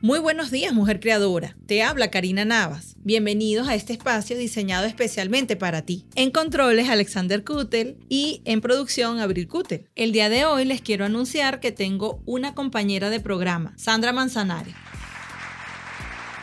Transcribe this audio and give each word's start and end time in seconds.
Muy 0.00 0.20
buenos 0.20 0.52
días, 0.52 0.72
mujer 0.72 1.00
creadora. 1.00 1.56
Te 1.66 1.82
habla 1.82 2.08
Karina 2.12 2.44
Navas. 2.44 2.94
Bienvenidos 3.02 3.66
a 3.66 3.74
este 3.74 3.94
espacio 3.94 4.38
diseñado 4.38 4.86
especialmente 4.86 5.56
para 5.56 5.82
ti. 5.82 6.04
En 6.14 6.30
controles, 6.30 6.88
Alexander 6.88 7.42
Kutel 7.42 7.96
y 8.08 8.40
en 8.44 8.60
producción, 8.60 9.18
Abril 9.18 9.48
Kutel. 9.48 9.88
El 9.96 10.12
día 10.12 10.28
de 10.28 10.44
hoy 10.44 10.66
les 10.66 10.82
quiero 10.82 11.04
anunciar 11.04 11.58
que 11.58 11.72
tengo 11.72 12.22
una 12.26 12.54
compañera 12.54 13.10
de 13.10 13.18
programa, 13.18 13.74
Sandra 13.76 14.12
Manzanares. 14.12 14.72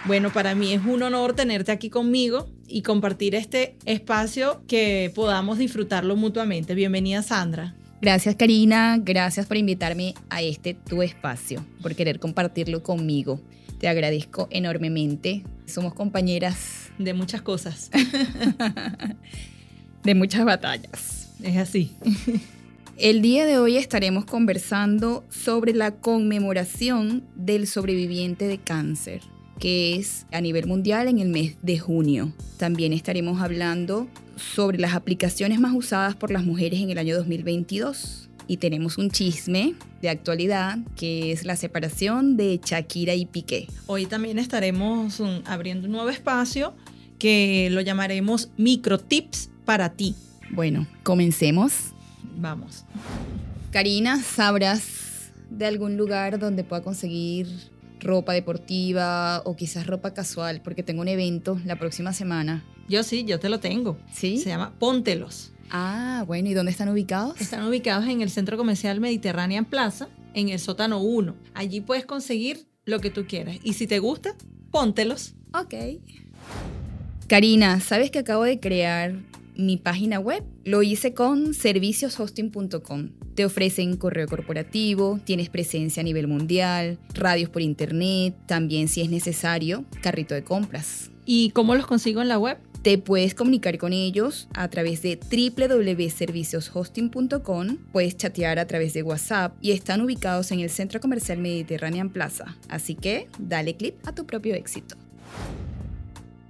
Bueno, 0.03 0.33
para 0.33 0.53
mí 0.53 0.73
es 0.73 0.83
un 0.83 1.01
honor 1.03 1.33
tenerte 1.33 1.71
aquí 1.71 1.89
conmigo 1.89 2.49
y 2.67 2.81
compartir 2.81 3.35
este 3.35 3.77
espacio 3.85 4.63
que 4.67 5.13
podamos 5.15 5.57
disfrutarlo 5.57 6.17
mutuamente. 6.17 6.75
Bienvenida, 6.75 7.23
Sandra. 7.23 7.73
Gracias 8.05 8.35
Karina, 8.35 8.99
gracias 9.01 9.47
por 9.47 9.57
invitarme 9.57 10.13
a 10.29 10.43
este 10.43 10.75
tu 10.75 11.01
espacio, 11.01 11.65
por 11.81 11.95
querer 11.95 12.19
compartirlo 12.19 12.83
conmigo. 12.83 13.41
Te 13.79 13.87
agradezco 13.87 14.47
enormemente. 14.51 15.41
Somos 15.65 15.95
compañeras 15.95 16.91
de 16.99 17.15
muchas 17.15 17.41
cosas. 17.41 17.89
de 20.03 20.13
muchas 20.13 20.45
batallas. 20.45 21.31
Es 21.41 21.57
así. 21.57 21.95
El 22.97 23.23
día 23.23 23.47
de 23.47 23.57
hoy 23.57 23.75
estaremos 23.75 24.25
conversando 24.25 25.23
sobre 25.31 25.73
la 25.73 25.89
conmemoración 25.89 27.23
del 27.35 27.65
sobreviviente 27.65 28.47
de 28.47 28.59
cáncer 28.59 29.21
que 29.59 29.95
es 29.95 30.25
a 30.31 30.41
nivel 30.41 30.67
mundial 30.67 31.07
en 31.07 31.19
el 31.19 31.29
mes 31.29 31.55
de 31.61 31.79
junio. 31.79 32.33
También 32.57 32.93
estaremos 32.93 33.41
hablando 33.41 34.07
sobre 34.35 34.77
las 34.77 34.93
aplicaciones 34.93 35.59
más 35.59 35.73
usadas 35.73 36.15
por 36.15 36.31
las 36.31 36.43
mujeres 36.43 36.79
en 36.81 36.89
el 36.89 36.97
año 36.97 37.15
2022. 37.15 38.29
Y 38.47 38.57
tenemos 38.57 38.97
un 38.97 39.09
chisme 39.09 39.73
de 40.01 40.09
actualidad 40.09 40.77
que 40.95 41.31
es 41.31 41.45
la 41.45 41.55
separación 41.55 42.37
de 42.37 42.59
Shakira 42.63 43.15
y 43.15 43.25
Piqué. 43.25 43.67
Hoy 43.87 44.05
también 44.05 44.37
estaremos 44.37 45.21
abriendo 45.45 45.87
un 45.87 45.93
nuevo 45.93 46.09
espacio 46.09 46.75
que 47.17 47.69
lo 47.71 47.81
llamaremos 47.81 48.49
micro 48.57 48.99
tips 48.99 49.49
para 49.65 49.93
ti. 49.93 50.15
Bueno, 50.51 50.85
comencemos. 51.03 51.93
Vamos. 52.37 52.85
Karina, 53.71 54.21
¿sabrás 54.21 55.31
de 55.49 55.65
algún 55.65 55.97
lugar 55.97 56.37
donde 56.37 56.63
pueda 56.63 56.83
conseguir 56.83 57.47
ropa 57.99 58.33
deportiva 58.33 59.41
o 59.45 59.55
quizás 59.55 59.87
ropa 59.87 60.13
casual, 60.13 60.61
porque 60.61 60.83
tengo 60.83 61.01
un 61.01 61.07
evento 61.07 61.59
la 61.65 61.77
próxima 61.77 62.13
semana. 62.13 62.63
Yo 62.87 63.03
sí, 63.03 63.25
yo 63.25 63.39
te 63.39 63.49
lo 63.49 63.59
tengo. 63.59 63.97
¿Sí? 64.11 64.37
Se 64.37 64.49
llama 64.49 64.73
Póntelos. 64.77 65.51
Ah, 65.71 66.23
bueno, 66.27 66.49
¿y 66.49 66.53
dónde 66.53 66.71
están 66.71 66.89
ubicados? 66.89 67.39
Están 67.41 67.65
ubicados 67.65 68.07
en 68.07 68.21
el 68.21 68.29
Centro 68.29 68.57
Comercial 68.57 68.99
Mediterranean 68.99 69.65
Plaza, 69.65 70.07
en 70.33 70.49
el 70.49 70.59
sótano 70.59 70.99
1. 70.99 71.35
Allí 71.53 71.81
puedes 71.81 72.05
conseguir 72.05 72.67
lo 72.85 72.99
que 72.99 73.09
tú 73.09 73.25
quieras. 73.25 73.57
Y 73.63 73.73
si 73.73 73.87
te 73.87 73.99
gusta, 73.99 74.35
póntelos. 74.71 75.33
Ok. 75.53 75.73
Karina, 77.27 77.79
¿sabes 77.79 78.11
que 78.11 78.19
acabo 78.19 78.43
de 78.43 78.59
crear 78.59 79.15
mi 79.57 79.77
página 79.77 80.19
web. 80.19 80.43
Lo 80.63 80.83
hice 80.83 81.13
con 81.13 81.53
servicioshosting.com. 81.53 83.09
Te 83.35 83.45
ofrecen 83.45 83.97
correo 83.97 84.27
corporativo, 84.27 85.19
tienes 85.23 85.49
presencia 85.49 86.01
a 86.01 86.03
nivel 86.03 86.27
mundial, 86.27 86.99
radios 87.13 87.49
por 87.49 87.61
internet, 87.61 88.35
también 88.45 88.87
si 88.87 89.01
es 89.01 89.09
necesario, 89.09 89.85
carrito 90.01 90.35
de 90.35 90.43
compras. 90.43 91.11
¿Y 91.25 91.49
cómo 91.51 91.75
los 91.75 91.87
consigo 91.87 92.21
en 92.21 92.27
la 92.27 92.37
web? 92.37 92.57
Te 92.85 92.97
puedes 92.99 93.33
comunicar 93.33 93.79
con 93.79 93.93
ellos 93.93 94.47
a 94.53 94.69
través 94.69 95.01
de 95.01 95.17
www.servicioshosting.com, 95.17 97.77
puedes 97.91 98.15
chatear 98.15 98.59
a 98.59 98.67
través 98.67 98.93
de 98.93 99.01
WhatsApp 99.01 99.57
y 99.59 99.71
están 99.71 100.01
ubicados 100.01 100.51
en 100.51 100.59
el 100.59 100.69
Centro 100.69 100.99
Comercial 100.99 101.39
Mediterranean 101.39 102.11
Plaza. 102.11 102.55
Así 102.69 102.93
que 102.93 103.27
dale 103.39 103.75
clic 103.75 103.95
a 104.05 104.13
tu 104.13 104.27
propio 104.27 104.53
éxito. 104.53 104.97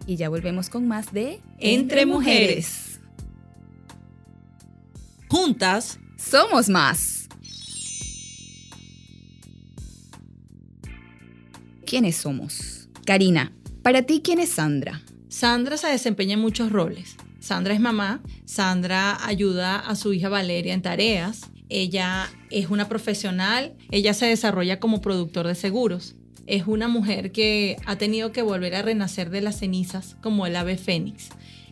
Y 0.05 0.17
ya 0.17 0.27
volvemos 0.27 0.69
con 0.69 0.89
más 0.89 1.13
de 1.13 1.39
Entre, 1.57 2.05
mujeres. 2.05 2.94
Juntas 5.35 5.99
somos 6.15 6.69
más. 6.69 7.27
¿Quiénes 11.85 12.15
somos? 12.15 12.87
Karina, 13.05 13.51
para 13.83 14.03
ti, 14.03 14.21
¿quién 14.23 14.39
es 14.39 14.51
Sandra? 14.51 15.01
Sandra 15.27 15.75
se 15.75 15.87
desempeña 15.87 16.35
en 16.35 16.39
muchos 16.39 16.71
roles. 16.71 17.17
Sandra 17.41 17.73
es 17.73 17.81
mamá, 17.81 18.21
Sandra 18.45 19.27
ayuda 19.27 19.77
a 19.77 19.95
su 19.97 20.13
hija 20.13 20.29
Valeria 20.29 20.73
en 20.73 20.81
tareas, 20.81 21.51
ella 21.67 22.29
es 22.49 22.69
una 22.69 22.87
profesional, 22.87 23.75
ella 23.91 24.13
se 24.13 24.27
desarrolla 24.27 24.79
como 24.79 25.01
productor 25.01 25.47
de 25.47 25.55
seguros. 25.55 26.15
Es 26.47 26.65
una 26.65 26.87
mujer 26.87 27.33
que 27.33 27.75
ha 27.85 27.97
tenido 27.97 28.31
que 28.31 28.41
volver 28.41 28.73
a 28.73 28.83
renacer 28.83 29.29
de 29.31 29.41
las 29.41 29.59
cenizas 29.59 30.15
como 30.21 30.45
el 30.45 30.55
ave 30.55 30.77
fénix. 30.77 31.27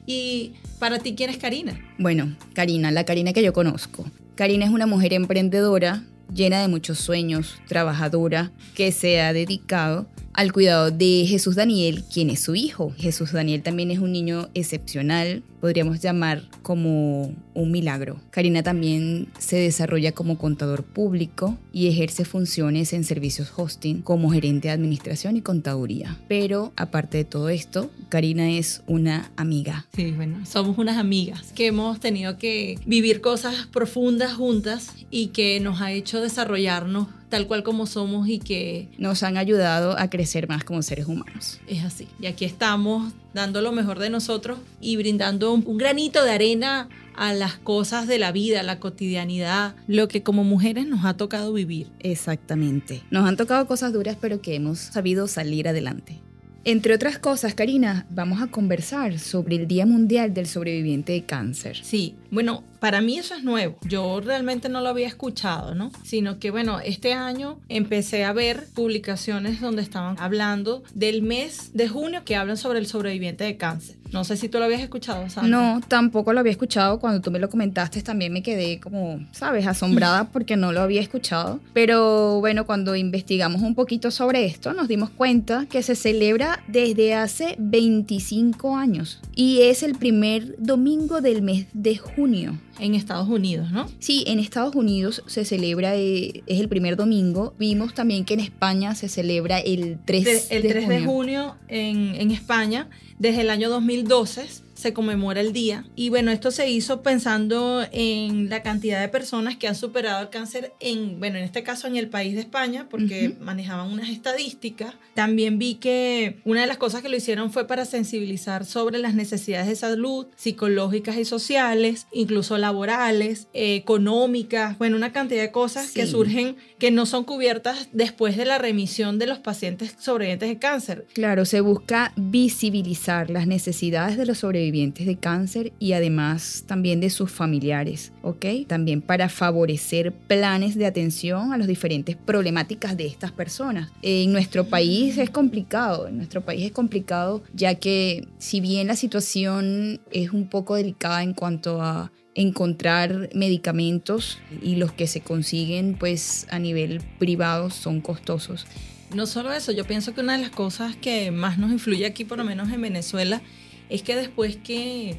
Y 0.06 0.54
para 0.80 1.00
ti, 1.00 1.16
¿quién 1.16 1.30
es 1.30 1.38
Karina? 1.38 1.80
Bueno, 1.98 2.36
Karina, 2.54 2.92
la 2.92 3.06
Karina 3.06 3.34
que 3.34 3.44
yo 3.44 3.54
conozco. 3.54 4.06
Karina 4.36 4.66
es 4.66 4.72
una 4.72 4.88
mujer 4.88 5.14
emprendedora, 5.14 6.04
llena 6.34 6.62
de 6.62 6.68
muchos 6.68 7.00
sueños, 7.00 7.56
trabajadora, 7.68 8.52
que 8.76 8.92
se 8.92 9.22
ha 9.22 9.34
dedicado 9.34 10.08
al 10.34 10.52
cuidado 10.52 10.92
de 10.92 11.26
Jesús 11.28 11.56
Daniel, 11.56 12.04
quien 12.12 12.30
es 12.30 12.42
su 12.42 12.56
hijo. 12.56 12.94
Jesús 12.98 13.32
Daniel 13.32 13.62
también 13.62 13.92
es 13.92 14.00
un 14.00 14.12
niño 14.12 14.50
excepcional, 14.54 15.44
podríamos 15.62 16.02
llamar 16.02 16.44
como 16.62 17.34
un 17.54 17.72
milagro. 17.72 18.20
Karina 18.32 18.64
también 18.64 19.28
se 19.38 19.58
desarrolla 19.58 20.12
como 20.12 20.38
contador 20.38 20.84
público 20.84 21.58
y 21.72 21.88
ejerce 21.88 22.26
funciones 22.26 22.94
en 22.94 23.04
servicios 23.04 23.52
hosting 23.56 24.02
como 24.02 24.32
gerente 24.32 24.68
de 24.68 24.74
administración 24.74 25.38
y 25.38 25.42
contaduría. 25.42 26.18
Pero 26.28 26.74
aparte 26.76 27.20
de 27.20 27.26
todo 27.26 27.50
esto, 27.50 27.92
Karina 28.10 28.50
es 28.50 28.82
una 28.88 29.32
amiga. 29.36 29.86
Sí, 29.96 30.12
bueno, 30.12 30.46
somos 30.46 30.78
unas 30.78 30.98
amigas 30.98 31.52
que 31.54 31.68
hemos 31.68 32.00
tenido 32.00 32.38
que 32.38 32.80
vivir 32.86 33.22
cosas 33.22 33.68
profundas 33.72 34.34
juntas 34.34 34.92
y 35.12 35.28
que 35.28 35.60
nos 35.60 35.82
ha 35.82 35.92
hecho 35.92 36.22
desarrollarnos 36.22 37.08
tal 37.34 37.48
cual 37.48 37.64
como 37.64 37.88
somos 37.88 38.28
y 38.28 38.38
que 38.38 38.90
nos 39.00 39.24
han 39.24 39.38
ayudado 39.38 39.98
a 39.98 40.08
crecer 40.08 40.48
más 40.48 40.64
como 40.64 40.84
seres 40.84 41.08
humanos. 41.08 41.60
Es 41.66 41.84
así. 41.84 42.08
Y 42.22 42.28
aquí 42.28 42.46
estamos 42.46 43.12
dando 43.34 43.60
lo 43.62 43.72
mejor 43.72 43.98
de 43.98 44.12
nosotros 44.12 44.60
y 44.80 44.98
brindando 44.98 45.52
un, 45.52 45.80
granito 45.80 46.24
de 46.24 46.30
arena 46.30 46.90
a 47.16 47.34
las 47.34 47.56
cosas 47.56 48.06
de 48.06 48.20
la 48.20 48.32
vida, 48.32 48.60
a 48.60 48.64
la 48.64 48.80
cotidianidad, 48.80 49.74
lo 49.88 50.08
que 50.08 50.22
como 50.22 50.44
mujeres 50.44 50.86
nos 50.86 51.06
ha 51.06 51.16
tocado 51.16 51.52
vivir. 51.54 51.88
Exactamente. 52.02 53.02
Nos 53.10 53.28
han 53.28 53.36
tocado 53.36 53.66
cosas 53.66 53.94
duras, 53.94 54.16
pero 54.22 54.40
que 54.40 54.54
hemos 54.54 54.78
sabido 54.78 55.28
salir 55.28 55.68
adelante. 55.68 56.22
Entre 56.66 56.94
otras 56.94 57.18
cosas, 57.18 57.56
Karina, 57.56 58.06
vamos 58.12 58.44
a 58.44 58.48
conversar 58.48 59.18
sobre 59.18 59.56
el 59.56 59.68
Día 59.68 59.88
Mundial 59.88 60.36
del 60.36 60.46
Sobreviviente 60.46 61.12
de 61.12 61.24
Cáncer. 61.24 61.78
Sí, 61.82 62.16
bueno, 62.32 62.64
para 62.84 63.00
mí 63.00 63.18
eso 63.18 63.34
es 63.34 63.46
nuevo. 63.46 63.78
Yo 63.88 64.20
realmente 64.20 64.68
no 64.68 64.82
lo 64.82 64.90
había 64.90 65.08
escuchado, 65.08 65.74
¿no? 65.74 65.90
Sino 66.04 66.38
que, 66.38 66.52
bueno, 66.52 66.82
este 66.82 67.14
año 67.14 67.58
empecé 67.70 68.26
a 68.26 68.34
ver 68.34 68.68
publicaciones 68.76 69.62
donde 69.62 69.82
estaban 69.82 70.18
hablando 70.20 70.84
del 70.94 71.22
mes 71.22 71.72
de 71.74 71.88
junio 71.88 72.24
que 72.26 72.36
hablan 72.36 72.58
sobre 72.58 72.80
el 72.80 72.86
sobreviviente 72.86 73.46
de 73.46 73.56
cáncer. 73.56 73.96
No 74.14 74.24
sé 74.24 74.38
si 74.38 74.48
tú 74.48 74.60
lo 74.60 74.66
habías 74.66 74.82
escuchado, 74.82 75.28
Sandra. 75.28 75.50
No, 75.50 75.82
tampoco 75.88 76.34
lo 76.34 76.40
había 76.40 76.52
escuchado. 76.52 77.00
Cuando 77.00 77.20
tú 77.20 77.32
me 77.32 77.40
lo 77.40 77.50
comentaste 77.50 78.04
también 78.04 78.32
me 78.32 78.44
quedé 78.44 78.80
como, 78.80 79.26
sabes, 79.32 79.66
asombrada 79.66 80.26
porque 80.32 80.56
no 80.56 80.72
lo 80.72 80.82
había 80.82 81.02
escuchado. 81.02 81.60
Pero 81.74 82.40
bueno, 82.40 82.68
cuando 82.68 82.96
investigamos 82.96 83.64
un 83.64 83.74
poquito 83.74 84.12
sobre 84.12 84.46
esto, 84.46 84.74
nos 84.74 84.88
dimos 84.88 85.10
cuenta 85.10 85.66
que 85.68 85.82
se 85.82 85.96
celebra 85.96 86.62
desde 86.68 87.16
hace 87.16 87.56
25 87.58 88.76
años 88.76 89.20
y 89.34 89.64
es 89.64 89.82
el 89.82 89.96
primer 89.96 90.56
domingo 90.60 91.20
del 91.20 91.42
mes 91.42 91.66
de 91.74 91.98
junio. 91.98 92.60
En 92.80 92.96
Estados 92.96 93.30
Unidos, 93.30 93.72
¿no? 93.72 93.88
Sí, 94.00 94.24
en 94.28 94.40
Estados 94.40 94.76
Unidos 94.76 95.24
se 95.28 95.46
celebra, 95.46 95.96
eh, 95.96 96.44
es 96.48 96.60
el 96.60 96.70
primer 96.70 96.96
domingo. 96.96 97.54
Vimos 97.60 97.94
también 97.94 98.26
que 98.26 98.34
en 98.34 98.40
España 98.40 98.96
se 98.96 99.10
celebra 99.10 99.60
el 99.60 100.00
3 100.04 100.24
de, 100.24 100.58
el 100.58 100.62
3 100.64 100.88
de 100.88 101.02
junio 101.02 101.56
en, 101.68 102.16
en 102.16 102.32
España 102.32 102.90
desde 103.20 103.42
el 103.42 103.50
año 103.50 103.70
2012 103.70 104.48
se 104.84 104.94
conmemora 104.94 105.40
el 105.40 105.54
día. 105.54 105.86
Y 105.96 106.10
bueno, 106.10 106.30
esto 106.30 106.52
se 106.52 106.70
hizo 106.70 107.02
pensando 107.02 107.88
en 107.94 108.50
la 108.50 108.62
cantidad 108.62 109.00
de 109.00 109.08
personas 109.08 109.56
que 109.56 109.70
han 109.70 109.76
superado 109.76 110.22
el 110.22 110.30
cáncer 110.30 110.74
en, 110.82 111.20
bueno, 111.20 111.38
en 111.38 111.46
este 111.46 111.64
caso 111.64 111.88
en 111.88 111.96
el 111.96 112.10
país 112.10 112.36
de 112.36 112.42
España, 112.42 112.88
porque 112.90 113.36
manejaban 113.40 113.90
unas 113.90 114.10
estadísticas. 114.10 114.94
También 115.14 115.58
vi 115.58 115.76
que 115.76 116.42
una 116.44 116.62
de 116.62 116.68
las 116.68 116.78
cosas 116.78 117.02
que 117.02 117.08
lo 117.08 117.16
hicieron 117.16 117.52
fue 117.52 117.66
para 117.66 117.86
sensibilizar 117.86 118.66
sobre 118.66 119.00
las 119.00 119.16
necesidades 119.16 119.68
de 119.70 119.76
salud 119.78 120.28
psicológicas 120.36 121.16
y 121.18 121.24
sociales, 121.24 122.08
incluso 122.12 122.58
laborales, 122.58 123.48
eh, 123.54 123.76
económicas, 123.76 124.78
bueno, 124.78 124.98
una 124.98 125.14
cantidad 125.14 125.44
de 125.44 125.52
cosas 125.52 125.92
que 125.92 126.06
surgen 126.08 126.58
que 126.78 126.92
no 126.92 127.06
son 127.06 127.24
cubiertas 127.24 127.88
después 127.94 128.36
de 128.36 128.44
la 128.44 128.58
remisión 128.58 129.18
de 129.18 129.28
los 129.28 129.40
pacientes 129.40 129.96
sobrevivientes 129.98 130.50
de 130.50 130.60
cáncer. 130.60 131.08
Claro, 131.14 131.46
se 131.46 131.62
busca 131.62 132.12
visibilizar 132.18 133.30
las 133.30 133.48
necesidades 133.48 134.18
de 134.18 134.26
los 134.26 134.40
sobrevivientes 134.40 134.73
de 134.74 135.18
cáncer 135.18 135.72
y 135.78 135.94
además 135.94 136.64
también 136.66 137.00
de 137.00 137.12
sus 137.12 137.32
familiares, 137.32 138.12
¿ok? 138.24 138.46
También 138.68 139.02
para 139.02 139.30
favorecer 139.30 140.12
planes 140.12 140.76
de 140.76 140.88
atención 140.88 141.54
a 141.54 141.58
las 141.58 141.68
diferentes 141.68 142.16
problemáticas 142.16 142.98
de 142.98 143.06
estas 143.06 143.32
personas. 143.32 143.92
En 144.02 144.32
nuestro 144.32 144.66
país 144.66 145.18
es 145.20 145.30
complicado, 145.30 146.08
en 146.08 146.18
nuestro 146.18 146.42
país 146.42 146.66
es 146.66 146.72
complicado 146.72 147.44
ya 147.54 147.76
que 147.76 148.28
si 148.40 148.62
bien 148.62 148.88
la 148.88 148.96
situación 148.96 150.02
es 150.12 150.32
un 150.32 150.48
poco 150.48 150.76
delicada 150.76 151.22
en 151.22 151.34
cuanto 151.34 151.82
a 151.82 152.12
encontrar 152.34 153.30
medicamentos 153.36 154.40
y 154.64 154.78
los 154.78 154.92
que 154.92 155.06
se 155.06 155.22
consiguen 155.22 155.96
pues 156.00 156.48
a 156.50 156.58
nivel 156.58 157.02
privado 157.20 157.70
son 157.70 158.02
costosos. 158.02 158.66
No 159.14 159.28
solo 159.28 159.54
eso, 159.54 159.72
yo 159.72 159.86
pienso 159.86 160.16
que 160.16 160.22
una 160.22 160.34
de 160.34 160.42
las 160.42 160.50
cosas 160.50 160.96
que 160.96 161.30
más 161.30 161.60
nos 161.60 161.72
influye 161.72 162.08
aquí, 162.08 162.26
por 162.26 162.40
lo 162.40 162.44
menos 162.44 162.72
en 162.72 162.82
Venezuela, 162.82 163.44
es 163.90 164.04
que 164.04 164.16
después 164.16 164.58
que 164.58 165.18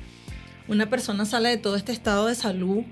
una 0.69 0.88
persona 0.88 1.25
sale 1.25 1.50
de 1.50 1.56
todo 1.56 1.76
este 1.76 1.93
estado 1.93 2.26
de 2.26 2.34
salud, 2.34 2.82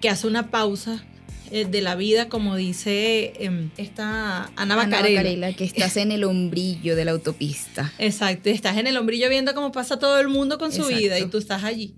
que 0.00 0.08
hace 0.08 0.26
una 0.26 0.50
pausa 0.50 1.04
eh, 1.50 1.64
de 1.64 1.80
la 1.80 1.94
vida, 1.94 2.28
como 2.28 2.56
dice 2.56 3.32
em, 3.38 3.70
esta 3.76 4.50
Ana 4.56 4.74
Bacarela. 4.74 5.52
que 5.52 5.64
estás 5.64 5.96
en 5.96 6.10
el 6.10 6.24
hombrillo 6.24 6.96
de 6.96 7.04
la 7.04 7.12
autopista. 7.12 7.92
Exacto, 7.98 8.50
estás 8.50 8.76
en 8.78 8.88
el 8.88 8.96
hombrillo 8.96 9.28
viendo 9.28 9.54
cómo 9.54 9.70
pasa 9.70 9.98
todo 9.98 10.18
el 10.18 10.28
mundo 10.28 10.58
con 10.58 10.72
su 10.72 10.86
vida 10.86 11.18
y 11.20 11.26
tú 11.26 11.38
estás 11.38 11.62
allí. 11.62 11.94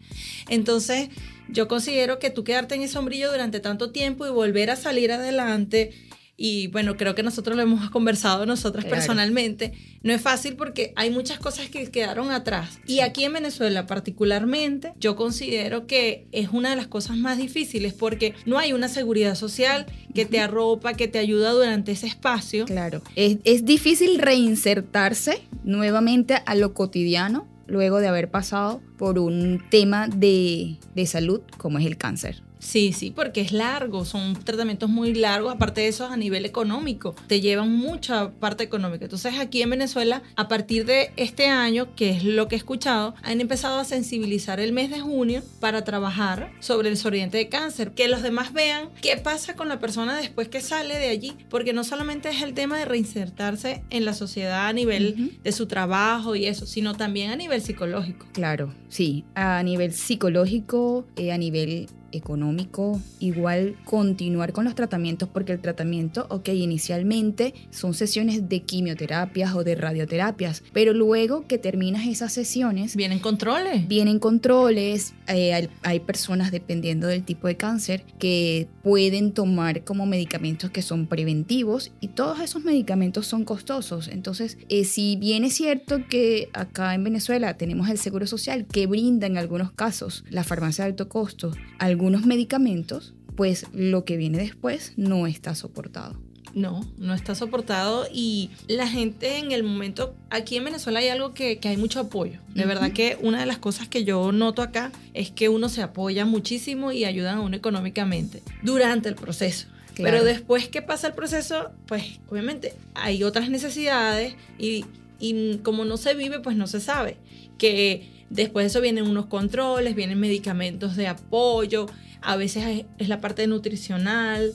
Entonces, 0.49 1.09
yo 1.49 1.67
considero 1.67 2.19
que 2.19 2.29
tú 2.29 2.45
quedarte 2.45 2.75
en 2.75 2.83
ese 2.83 2.99
hombrillo 2.99 3.31
durante 3.31 3.59
tanto 3.61 3.91
tiempo 3.91 4.27
y 4.27 4.31
volver 4.31 4.71
a 4.71 4.77
salir 4.77 5.13
adelante 5.13 5.93
y 6.41 6.69
bueno, 6.69 6.97
creo 6.97 7.17
que 7.17 7.25
nosotros 7.25 7.57
lo 7.57 7.65
hemos 7.65 7.91
conversado 7.91 8.47
nosotras 8.47 8.85
personalmente. 8.85 9.73
No 10.05 10.13
es 10.13 10.23
fácil 10.23 10.55
porque 10.55 10.93
hay 10.95 11.11
muchas 11.11 11.41
cosas 11.41 11.69
que 11.69 11.91
quedaron 11.91 12.31
atrás. 12.31 12.79
Y 12.87 13.01
aquí 13.01 13.25
en 13.25 13.33
Venezuela 13.33 13.89
particularmente, 13.89 14.93
yo 15.01 15.17
considero 15.17 15.89
que 15.89 16.29
es 16.31 16.51
una 16.51 16.71
de 16.71 16.77
las 16.77 16.87
cosas 16.87 17.17
más 17.17 17.39
difíciles 17.39 17.93
porque 17.93 18.35
no 18.47 18.57
hay 18.57 18.73
una 18.73 18.89
seguridad 18.89 19.35
social 19.35 19.87
que 20.15 20.27
te 20.27 20.39
arropa, 20.39 20.95
que 20.95 21.09
te 21.09 21.19
ayuda 21.19 21.51
durante 21.51 21.91
ese 21.91 22.07
espacio. 22.07 22.67
Claro. 22.67 23.03
Es, 23.17 23.39
es 23.43 23.65
difícil 23.65 24.21
reinsertarse 24.21 25.43
nuevamente 25.65 26.41
a 26.47 26.55
lo 26.55 26.73
cotidiano 26.73 27.49
luego 27.67 27.99
de 27.99 28.07
haber 28.07 28.31
pasado 28.31 28.81
por 28.97 29.19
un 29.19 29.61
tema 29.71 30.07
de, 30.07 30.77
de 30.95 31.07
salud 31.07 31.41
como 31.57 31.81
es 31.81 31.87
el 31.87 31.97
cáncer. 31.97 32.43
Sí, 32.59 32.93
sí, 32.93 33.11
porque 33.11 33.41
es 33.41 33.53
largo, 33.53 34.05
son 34.05 34.35
tratamientos 34.35 34.91
muy 34.91 35.15
largos, 35.15 35.55
aparte 35.55 35.83
de 35.83 35.89
eso 35.89 36.07
a 36.07 36.17
nivel 36.17 36.45
económico, 36.45 37.15
te 37.27 37.41
llevan 37.41 37.73
mucha 37.75 38.31
parte 38.33 38.65
económica. 38.65 39.05
Entonces 39.05 39.35
aquí 39.39 39.63
en 39.63 39.71
Venezuela, 39.71 40.23
a 40.37 40.49
partir 40.49 40.85
de 40.85 41.13
este 41.17 41.47
año, 41.47 41.95
que 41.95 42.11
es 42.11 42.25
lo 42.25 42.49
que 42.49 42.57
he 42.57 42.59
escuchado, 42.59 43.15
han 43.23 43.41
empezado 43.41 43.79
a 43.79 43.85
sensibilizar 43.85 44.61
el 44.61 44.73
mes 44.73 44.91
de 44.91 45.01
junio 45.01 45.43
para 45.61 45.85
trabajar 45.85 46.53
sobre 46.61 46.89
el 46.89 46.97
sobreviviente 46.97 47.39
de 47.39 47.49
cáncer, 47.49 47.93
que 47.93 48.09
los 48.09 48.23
demás 48.23 48.53
vean 48.53 48.89
qué 49.01 49.17
pasa 49.17 49.55
con 49.55 49.69
la 49.69 49.79
persona 49.79 50.17
después 50.17 50.49
que 50.49 50.61
sale 50.61 50.99
de 50.99 51.09
allí, 51.09 51.37
porque 51.49 51.73
no 51.73 51.85
solamente 51.85 52.29
es 52.31 52.43
el 52.43 52.55
tema 52.55 52.79
de 52.79 52.85
reinsertarse 52.85 53.83
en 53.91 54.05
la 54.05 54.15
sociedad 54.15 54.67
a 54.67 54.73
nivel 54.73 55.39
de 55.43 55.53
su 55.53 55.67
trabajo 55.67 56.35
y 56.35 56.47
eso, 56.47 56.67
sino 56.67 56.95
también 56.97 57.31
a 57.31 57.37
nivel 57.37 57.63
psicológico. 57.63 58.27
Claro, 58.33 58.75
sí, 58.89 59.25
a 59.35 59.63
nivel 59.63 59.93
psicológico, 59.93 61.07
eh, 61.17 61.33
a 61.33 61.39
nivel 61.39 61.89
económico, 62.13 63.01
igual 63.21 63.77
continuar 63.85 64.53
con 64.53 64.65
los 64.65 64.75
tratamientos 64.75 65.29
porque 65.29 65.53
el 65.53 65.61
tratamiento, 65.61 66.27
ok, 66.31 66.49
inicialmente 66.51 67.55
son 67.71 67.95
sesiones 67.95 68.49
de 68.49 68.61
quimioterapias 68.61 69.55
o 69.55 69.65
de 69.65 69.75
radioterapias, 69.75 70.63
pero 70.73 70.93
luego 70.93 71.47
que 71.47 71.59
terminas 71.59 72.07
esas 72.07 72.33
sesiones... 72.33 72.97
Vienen 72.97 73.19
controles. 73.19 73.87
Vienen 73.89 74.19
controles, 74.19 75.15
eh, 75.27 75.55
hay, 75.55 75.69
hay, 75.83 76.01
personas 76.01 76.51
dependiendo 76.51 77.07
del 77.07 77.25
tipo 77.25 77.49
de 77.49 77.57
cáncer 77.57 78.05
que 78.19 78.69
pueden 78.83 79.33
tomar 79.33 79.85
como 79.85 80.07
medicamentos 80.07 80.71
que 80.71 80.83
son 80.83 81.07
preventivos 81.07 81.93
y 82.01 82.09
todos 82.09 82.41
esos 82.41 82.65
medicamentos 82.65 83.27
son 83.27 83.45
costosos. 83.45 84.09
Entonces, 84.09 84.59
eh, 84.69 84.85
si 84.85 85.17
bien 85.17 85.45
es 85.45 85.55
cierto 85.55 86.07
que 86.09 86.49
acá 86.53 86.95
en 86.95 87.05
Venezuela 87.05 87.57
tenemos 87.57 87.89
el 87.89 87.99
Seguro 87.99 88.27
Social 88.27 88.67
que 88.67 88.87
brinda 88.87 89.27
en 89.27 89.37
algunos 89.37 89.73
casos 89.73 90.25
la 90.31 90.45
farmacia 90.45 90.85
de 90.85 90.91
alto 90.91 91.09
costo, 91.09 91.53
algunos 91.99 92.27
medicamentos, 92.27 93.13
pues 93.37 93.67
lo 93.73 94.05
que 94.05 94.17
viene 94.17 94.39
después 94.39 94.93
no 94.97 95.27
está 95.27 95.57
soportado. 95.57 96.17
No, 96.55 96.89
no 96.97 97.13
está 97.13 97.35
soportado 97.35 98.07
y 98.15 98.51
la 98.69 98.87
gente 98.87 99.39
en 99.39 99.51
el 99.51 99.65
momento, 99.65 100.15
aquí 100.31 100.57
en 100.57 100.65
Venezuela 100.67 101.01
hay 101.01 101.09
algo 101.09 101.35
que, 101.35 101.59
hay 101.61 101.77
mucho 101.77 101.99
apoyo. 101.99 102.39
De 102.55 102.67
verdad 102.67 102.93
que 102.93 103.19
una 103.21 103.41
de 103.41 103.47
las 103.47 103.59
cosas 103.59 103.89
que 103.89 104.05
yo 104.05 104.31
noto 104.31 104.63
acá 104.63 104.93
es 105.13 105.33
que 105.33 105.49
uno 105.49 105.69
se 105.69 105.83
apoya 105.83 106.25
muchísimo 106.25 106.93
y 106.93 107.05
ayudan 107.05 107.39
a 107.39 107.41
uno 107.41 107.57
económicamente 107.57 108.45
durante 108.63 109.09
el 109.09 109.17
proceso. 109.17 109.67
Pero 109.97 110.23
después 110.23 110.69
que 110.69 110.83
pasa 110.83 111.09
el 111.09 111.15
proceso, 111.15 111.73
pues 111.89 112.21
obviamente 112.31 112.75
hay 112.95 113.25
otras 113.25 113.51
necesidades 113.51 114.37
y, 114.57 114.85
y 115.19 115.57
como 115.65 115.85
no 115.85 115.97
se 115.97 116.15
vive, 116.15 116.39
pues 116.39 116.57
no 116.57 116.69
se 116.69 116.79
sabe. 116.79 117.17
Que 117.59 118.18
Después 118.31 118.65
de 118.65 118.67
eso 118.69 118.81
vienen 118.81 119.07
unos 119.07 119.27
controles, 119.27 119.95
vienen 119.95 120.21
medicamentos 120.21 120.97
de 120.97 121.09
apoyo, 121.09 121.87
a 122.21 122.37
veces 122.37 122.85
es 122.99 123.09
la 123.09 123.21
parte 123.21 123.47
nutricional. 123.47 124.53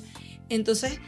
Entonces, 0.49 0.99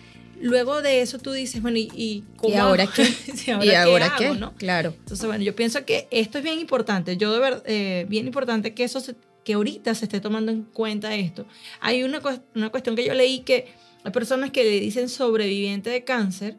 luego 0.41 0.81
de 0.81 1.01
eso 1.01 1.19
tú 1.19 1.31
dices, 1.31 1.61
bueno, 1.61 1.77
¿y, 1.77 2.23
cómo 2.37 2.59
ahora 2.59 2.87
qué? 2.87 3.03
¿Y 3.47 3.71
ahora 3.71 4.15
qué? 4.17 4.35
Claro. 4.57 4.93
Entonces, 4.97 5.25
bueno, 5.25 5.43
yo 5.43 5.55
pienso 5.55 5.85
que 5.85 6.07
esto 6.11 6.39
es 6.39 6.43
bien 6.43 6.59
importante. 6.59 7.17
Yo 7.17 7.33
de 7.33 7.39
verdad, 7.39 7.63
eh, 7.65 8.05
bien 8.09 8.25
importante 8.25 8.73
que 8.73 8.83
eso 8.83 9.01
que 9.43 9.53
ahorita 9.53 9.93
se 9.93 10.05
esté 10.05 10.19
tomando 10.19 10.51
en 10.51 10.63
cuenta 10.63 11.13
esto. 11.15 11.45
Hay 11.79 12.03
una, 12.03 12.19
una 12.55 12.69
cuestión 12.69 12.95
que 12.95 13.05
yo 13.05 13.13
leí 13.13 13.41
que 13.41 13.67
hay 14.03 14.11
personas 14.11 14.51
que 14.51 14.63
le 14.63 14.79
dicen 14.79 15.07
sobreviviente 15.07 15.89
de 15.89 16.03
cáncer 16.03 16.57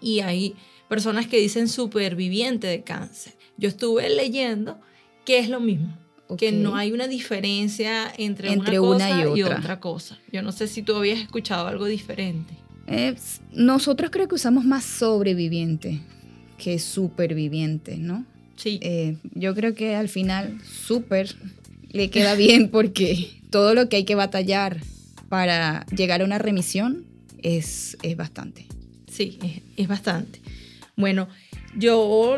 y 0.00 0.20
hay 0.20 0.54
personas 0.88 1.26
que 1.26 1.38
dicen 1.38 1.68
superviviente 1.68 2.66
de 2.66 2.82
cáncer. 2.82 3.34
Yo 3.56 3.68
estuve 3.68 4.08
leyendo 4.08 4.80
que 5.30 5.38
es 5.38 5.48
lo 5.48 5.60
mismo. 5.60 5.96
Que 6.36 6.50
no 6.50 6.74
hay 6.74 6.90
una 6.90 7.06
diferencia 7.06 8.12
entre, 8.18 8.50
una, 8.50 8.76
cosa 8.76 9.10
y, 9.36 9.42
otra. 9.44 9.78
cosa. 9.78 10.18
Yo 10.32 10.42
no 10.42 10.50
sé 10.50 10.66
si 10.66 10.82
tú 10.82 10.96
habías 10.96 11.20
escuchado 11.20 11.68
algo 11.68 11.86
diferente. 11.86 12.52
Eh, 12.88 13.14
nosotros 13.52 14.10
creo 14.10 14.26
que 14.26 14.34
usamos 14.34 14.64
más 14.64 14.84
sobreviviente 14.84 16.00
que 16.58 16.80
superviviente, 16.80 17.96
¿no? 17.96 18.26
Sí. 18.56 18.80
Eh, 18.82 19.18
yo 19.34 19.54
creo 19.54 19.74
que 19.74 19.94
al 19.94 20.08
final 20.08 20.60
super 20.64 21.32
le 21.90 22.10
queda 22.10 22.34
bien 22.34 22.68
porque 22.72 23.30
todo 23.50 23.74
lo 23.74 23.88
que 23.88 23.98
hay 23.98 24.04
que 24.04 24.16
batallar 24.16 24.80
para 25.28 25.86
llegar 25.96 26.22
a 26.22 26.24
una 26.24 26.38
remisión 26.38 27.04
es, 27.40 27.96
es 28.02 28.16
bastante. 28.16 28.66
Sí, 29.06 29.38
es, 29.44 29.62
es 29.76 29.86
bastante. 29.86 30.40
Bueno, 30.96 31.28
yo 31.76 32.36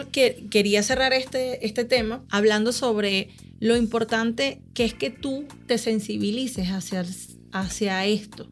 quería 0.50 0.82
cerrar 0.82 1.12
este, 1.12 1.64
este 1.66 1.84
tema 1.84 2.22
hablando 2.30 2.72
sobre 2.72 3.30
lo 3.60 3.76
importante 3.76 4.60
que 4.74 4.84
es 4.84 4.94
que 4.94 5.10
tú 5.10 5.44
te 5.66 5.78
sensibilices 5.78 6.68
hacia, 6.70 7.04
hacia 7.52 8.04
esto. 8.06 8.48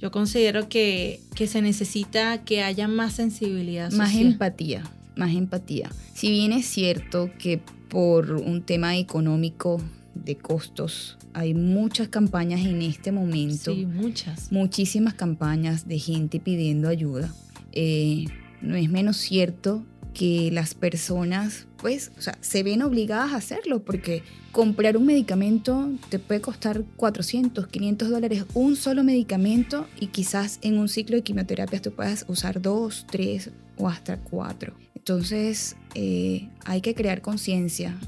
Yo 0.00 0.10
considero 0.10 0.68
que, 0.68 1.20
se 1.46 1.62
necesita 1.62 2.44
que 2.44 2.62
haya 2.62 2.88
más 2.88 3.14
sensibilidad. 3.14 3.92
Más 3.92 4.14
empatía, 4.14 4.82
más 5.16 5.34
empatía. 5.34 5.90
Si 6.14 6.30
bien 6.30 6.52
es 6.52 6.66
cierto 6.66 7.30
que 7.38 7.60
por 7.88 8.32
un 8.32 8.62
tema 8.62 8.96
económico 8.96 9.80
de 10.14 10.36
costos, 10.36 11.16
hay 11.32 11.54
muchas 11.54 12.08
campañas 12.08 12.60
en 12.62 12.82
este 12.82 13.12
momento. 13.12 13.72
Sí, 13.74 13.86
muchas. 13.86 14.50
Muchísimas 14.50 15.14
campañas 15.14 15.86
de 15.86 15.98
gente 15.98 16.40
pidiendo 16.40 16.88
ayuda. 16.88 17.32
Eh, 17.72 18.24
no 18.60 18.74
es 18.74 18.90
menos 18.90 19.16
cierto 19.16 19.84
que 20.12 20.50
las 20.52 20.74
personas 20.74 21.66
pues, 21.80 22.12
o 22.18 22.20
sea, 22.20 22.36
se 22.40 22.62
ven 22.62 22.82
obligadas 22.82 23.32
a 23.32 23.36
hacerlo 23.36 23.82
porque 23.82 24.22
comprar 24.52 24.96
un 24.96 25.06
medicamento 25.06 25.90
te 26.08 26.18
puede 26.18 26.40
costar 26.40 26.84
400, 26.96 27.66
500 27.68 28.10
dólares 28.10 28.44
un 28.54 28.76
solo 28.76 29.02
medicamento 29.02 29.86
y 29.98 30.08
quizás 30.08 30.58
en 30.62 30.78
un 30.78 30.88
ciclo 30.88 31.16
de 31.16 31.22
quimioterapias 31.22 31.82
tú 31.82 31.92
puedas 31.92 32.24
usar 32.28 32.60
dos, 32.60 33.06
tres 33.10 33.50
o 33.76 33.88
hasta 33.88 34.18
cuatro. 34.18 34.74
Entonces 34.94 35.76
eh, 35.94 36.50
hay 36.66 36.82
que 36.82 36.94
crear 36.94 37.22
conciencia, 37.22 37.98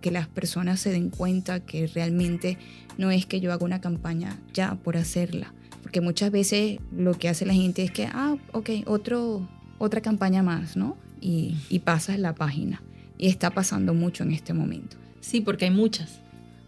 que 0.00 0.10
las 0.10 0.26
personas 0.26 0.80
se 0.80 0.90
den 0.90 1.08
cuenta 1.10 1.60
que 1.60 1.86
realmente 1.86 2.58
no 2.98 3.10
es 3.10 3.24
que 3.24 3.40
yo 3.40 3.52
haga 3.52 3.64
una 3.64 3.80
campaña 3.80 4.36
ya 4.52 4.74
por 4.74 4.96
hacerla, 4.96 5.54
porque 5.82 6.00
muchas 6.00 6.32
veces 6.32 6.80
lo 6.94 7.14
que 7.14 7.28
hace 7.28 7.46
la 7.46 7.54
gente 7.54 7.84
es 7.84 7.92
que, 7.92 8.06
ah, 8.06 8.36
ok, 8.52 8.70
otro, 8.86 9.48
otra 9.78 10.00
campaña 10.00 10.42
más, 10.42 10.76
¿no? 10.76 10.96
Y, 11.24 11.56
y 11.70 11.78
pasas 11.78 12.18
la 12.18 12.34
página. 12.34 12.82
Y 13.16 13.28
está 13.28 13.50
pasando 13.50 13.94
mucho 13.94 14.24
en 14.24 14.32
este 14.32 14.52
momento. 14.52 14.98
Sí, 15.20 15.40
porque 15.40 15.64
hay 15.64 15.70
muchas. 15.70 16.20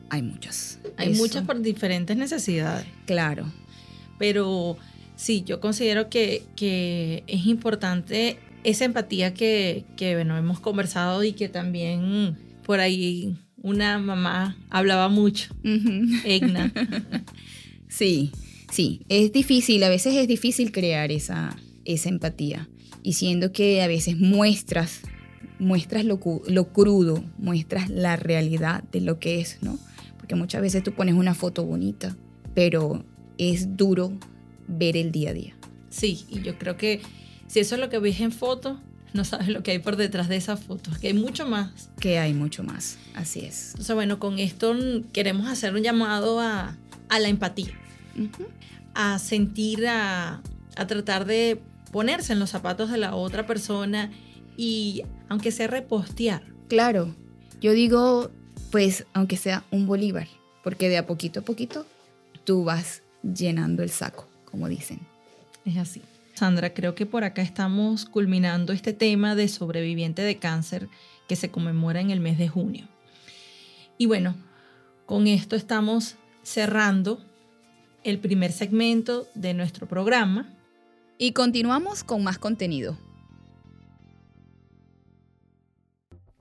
Hay 0.08 0.22
muchas. 0.22 0.78
Hay 0.96 1.12
muchas 1.14 1.44
por 1.44 1.60
diferentes 1.60 2.16
necesidades. 2.16 2.86
Claro. 3.04 3.44
Pero 4.18 4.78
sí, 5.14 5.42
yo 5.44 5.60
considero 5.60 6.08
que, 6.08 6.42
que 6.56 7.22
es 7.26 7.44
importante 7.46 8.38
esa 8.64 8.86
empatía 8.86 9.34
que, 9.34 9.84
que 9.96 10.14
bueno, 10.14 10.38
hemos 10.38 10.58
conversado 10.60 11.22
y 11.22 11.32
que 11.32 11.48
también 11.48 12.38
por 12.64 12.80
ahí 12.80 13.36
una 13.56 13.98
mamá 13.98 14.56
hablaba 14.70 15.08
mucho, 15.08 15.54
Egna. 16.24 16.72
sí, 17.88 18.32
sí, 18.70 19.02
es 19.08 19.32
difícil, 19.32 19.82
a 19.82 19.88
veces 19.88 20.14
es 20.14 20.28
difícil 20.28 20.72
crear 20.72 21.10
esa, 21.12 21.56
esa 21.84 22.08
empatía. 22.08 22.68
Y 23.06 23.12
siendo 23.12 23.52
que 23.52 23.82
a 23.82 23.86
veces 23.86 24.18
muestras, 24.18 25.02
muestras 25.60 26.04
lo, 26.04 26.18
lo 26.48 26.72
crudo, 26.72 27.22
muestras 27.38 27.88
la 27.88 28.16
realidad 28.16 28.82
de 28.90 29.00
lo 29.00 29.20
que 29.20 29.40
es, 29.40 29.58
¿no? 29.62 29.78
Porque 30.16 30.34
muchas 30.34 30.60
veces 30.60 30.82
tú 30.82 30.92
pones 30.92 31.14
una 31.14 31.32
foto 31.32 31.64
bonita, 31.64 32.16
pero 32.52 33.04
es 33.38 33.76
duro 33.76 34.12
ver 34.66 34.96
el 34.96 35.12
día 35.12 35.30
a 35.30 35.34
día. 35.34 35.56
Sí, 35.88 36.26
y 36.28 36.42
yo 36.42 36.58
creo 36.58 36.76
que 36.76 37.00
si 37.46 37.60
eso 37.60 37.76
es 37.76 37.80
lo 37.80 37.90
que 37.90 38.00
ves 38.00 38.18
en 38.18 38.32
foto, 38.32 38.80
no 39.14 39.24
sabes 39.24 39.50
lo 39.50 39.62
que 39.62 39.70
hay 39.70 39.78
por 39.78 39.94
detrás 39.94 40.28
de 40.28 40.34
esa 40.34 40.56
foto, 40.56 40.90
que 41.00 41.06
hay 41.06 41.14
mucho 41.14 41.46
más. 41.46 41.90
Que 42.00 42.18
hay 42.18 42.34
mucho 42.34 42.64
más, 42.64 42.98
así 43.14 43.38
es. 43.44 43.68
Entonces, 43.68 43.94
bueno, 43.94 44.18
con 44.18 44.40
esto 44.40 44.74
queremos 45.12 45.46
hacer 45.46 45.74
un 45.74 45.82
llamado 45.84 46.40
a, 46.40 46.76
la 47.08 47.28
empatía, 47.28 47.70
a 48.94 49.20
sentir, 49.20 49.86
a, 49.86 50.42
a 50.74 50.86
tratar 50.88 51.24
de 51.24 51.60
ponerse 51.92 52.32
en 52.32 52.38
los 52.38 52.50
zapatos 52.50 52.90
de 52.90 52.98
la 52.98 53.14
otra 53.14 53.46
persona 53.46 54.10
y 54.56 55.02
aunque 55.28 55.50
sea 55.50 55.66
repostear. 55.66 56.42
Claro, 56.68 57.14
yo 57.60 57.72
digo, 57.72 58.30
pues 58.70 59.06
aunque 59.12 59.36
sea 59.36 59.64
un 59.70 59.86
bolívar, 59.86 60.28
porque 60.62 60.88
de 60.88 60.98
a 60.98 61.06
poquito 61.06 61.40
a 61.40 61.44
poquito 61.44 61.86
tú 62.44 62.64
vas 62.64 63.02
llenando 63.22 63.82
el 63.82 63.90
saco, 63.90 64.26
como 64.44 64.68
dicen. 64.68 65.00
Es 65.64 65.76
así. 65.76 66.02
Sandra, 66.34 66.74
creo 66.74 66.94
que 66.94 67.06
por 67.06 67.24
acá 67.24 67.42
estamos 67.42 68.04
culminando 68.04 68.72
este 68.72 68.92
tema 68.92 69.34
de 69.34 69.48
sobreviviente 69.48 70.22
de 70.22 70.36
cáncer 70.36 70.88
que 71.28 71.34
se 71.34 71.50
conmemora 71.50 72.00
en 72.00 72.10
el 72.10 72.20
mes 72.20 72.38
de 72.38 72.48
junio. 72.48 72.86
Y 73.98 74.06
bueno, 74.06 74.36
con 75.06 75.26
esto 75.26 75.56
estamos 75.56 76.16
cerrando 76.42 77.24
el 78.04 78.18
primer 78.18 78.52
segmento 78.52 79.26
de 79.34 79.54
nuestro 79.54 79.88
programa. 79.88 80.52
Y 81.18 81.32
continuamos 81.32 82.04
con 82.04 82.22
más 82.22 82.38
contenido. 82.38 82.98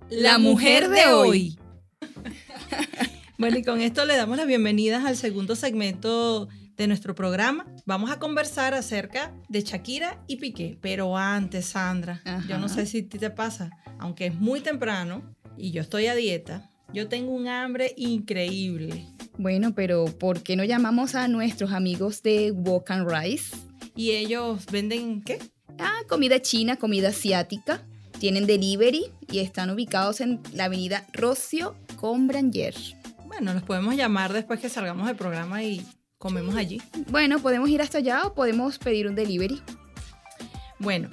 La 0.09 0.37
mujer 0.37 0.89
de 0.89 1.05
hoy. 1.13 1.57
bueno, 3.37 3.57
y 3.57 3.63
con 3.63 3.79
esto 3.79 4.03
le 4.05 4.17
damos 4.17 4.35
las 4.35 4.47
bienvenidas 4.47 5.05
al 5.05 5.15
segundo 5.15 5.55
segmento 5.55 6.49
de 6.75 6.87
nuestro 6.87 7.15
programa. 7.15 7.65
Vamos 7.85 8.11
a 8.11 8.19
conversar 8.19 8.73
acerca 8.73 9.33
de 9.47 9.61
Shakira 9.61 10.21
y 10.27 10.37
Piqué. 10.37 10.77
Pero 10.81 11.15
antes, 11.15 11.67
Sandra, 11.67 12.21
yo 12.49 12.57
no 12.57 12.67
sé 12.67 12.85
si 12.85 13.01
te 13.01 13.29
pasa, 13.29 13.69
aunque 13.97 14.25
es 14.27 14.35
muy 14.35 14.59
temprano 14.59 15.23
y 15.57 15.71
yo 15.71 15.81
estoy 15.81 16.07
a 16.07 16.15
dieta, 16.15 16.69
yo 16.93 17.07
tengo 17.07 17.31
un 17.31 17.47
hambre 17.47 17.93
increíble. 17.95 19.07
Bueno, 19.37 19.73
pero 19.73 20.05
¿por 20.05 20.43
qué 20.43 20.57
no 20.57 20.65
llamamos 20.65 21.15
a 21.15 21.29
nuestros 21.29 21.71
amigos 21.71 22.21
de 22.23 22.51
Walk 22.51 22.91
and 22.91 23.09
Rice? 23.09 23.55
¿Y 23.95 24.11
ellos 24.11 24.65
venden 24.71 25.21
qué? 25.21 25.39
Ah, 25.79 26.01
comida 26.09 26.41
china, 26.41 26.75
comida 26.75 27.09
asiática. 27.09 27.81
Tienen 28.19 28.45
delivery 28.45 29.11
y 29.31 29.39
están 29.39 29.69
ubicados 29.69 30.21
en 30.21 30.41
la 30.53 30.65
avenida 30.65 31.05
Rocio 31.13 31.75
con 31.97 32.27
Branger. 32.27 32.75
Bueno, 33.25 33.53
los 33.53 33.63
podemos 33.63 33.95
llamar 33.95 34.33
después 34.33 34.59
que 34.59 34.69
salgamos 34.69 35.07
del 35.07 35.15
programa 35.15 35.63
y 35.63 35.85
comemos 36.17 36.55
allí. 36.55 36.81
Bueno, 37.09 37.39
podemos 37.39 37.69
ir 37.69 37.81
hasta 37.81 37.97
allá 37.97 38.23
o 38.23 38.33
podemos 38.33 38.77
pedir 38.79 39.07
un 39.07 39.15
delivery. 39.15 39.61
Bueno, 40.79 41.09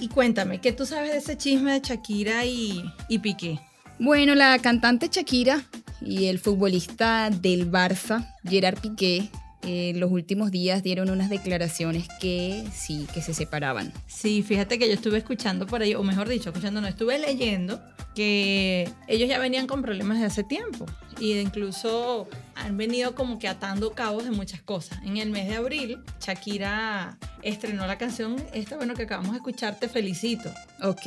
y 0.00 0.08
cuéntame, 0.08 0.60
¿qué 0.60 0.72
tú 0.72 0.86
sabes 0.86 1.12
de 1.12 1.18
ese 1.18 1.36
chisme 1.36 1.72
de 1.72 1.80
Shakira 1.80 2.44
y, 2.44 2.84
y 3.08 3.18
Piqué? 3.18 3.60
Bueno, 3.98 4.34
la 4.34 4.58
cantante 4.58 5.08
Shakira 5.10 5.64
y 6.00 6.26
el 6.26 6.38
futbolista 6.38 7.30
del 7.30 7.70
Barça, 7.70 8.34
Gerard 8.44 8.78
Piqué, 8.78 9.30
en 9.66 10.00
los 10.00 10.10
últimos 10.10 10.50
días 10.50 10.82
dieron 10.82 11.10
unas 11.10 11.28
declaraciones 11.28 12.08
que 12.20 12.64
sí, 12.72 13.06
que 13.12 13.20
se 13.20 13.34
separaban. 13.34 13.92
Sí, 14.06 14.42
fíjate 14.42 14.78
que 14.78 14.86
yo 14.88 14.94
estuve 14.94 15.18
escuchando 15.18 15.66
por 15.66 15.82
ahí, 15.82 15.94
o 15.94 16.02
mejor 16.02 16.28
dicho, 16.28 16.50
escuchando, 16.50 16.80
no, 16.80 16.86
estuve 16.86 17.18
leyendo 17.18 17.80
que 18.14 18.90
ellos 19.08 19.28
ya 19.28 19.38
venían 19.38 19.66
con 19.66 19.82
problemas 19.82 20.20
de 20.20 20.26
hace 20.26 20.42
tiempo 20.42 20.86
y 21.20 21.38
incluso 21.38 22.28
han 22.54 22.76
venido 22.76 23.14
como 23.14 23.38
que 23.38 23.48
atando 23.48 23.92
cabos 23.92 24.24
de 24.24 24.30
muchas 24.30 24.62
cosas. 24.62 24.98
En 25.04 25.16
el 25.18 25.30
mes 25.30 25.48
de 25.48 25.56
abril, 25.56 25.98
Shakira 26.20 27.18
estrenó 27.42 27.86
la 27.86 27.98
canción 27.98 28.36
esta, 28.54 28.76
bueno, 28.76 28.94
que 28.94 29.02
acabamos 29.02 29.32
de 29.32 29.38
escuchar, 29.38 29.78
Te 29.78 29.88
Felicito. 29.88 30.50
Ok. 30.82 31.06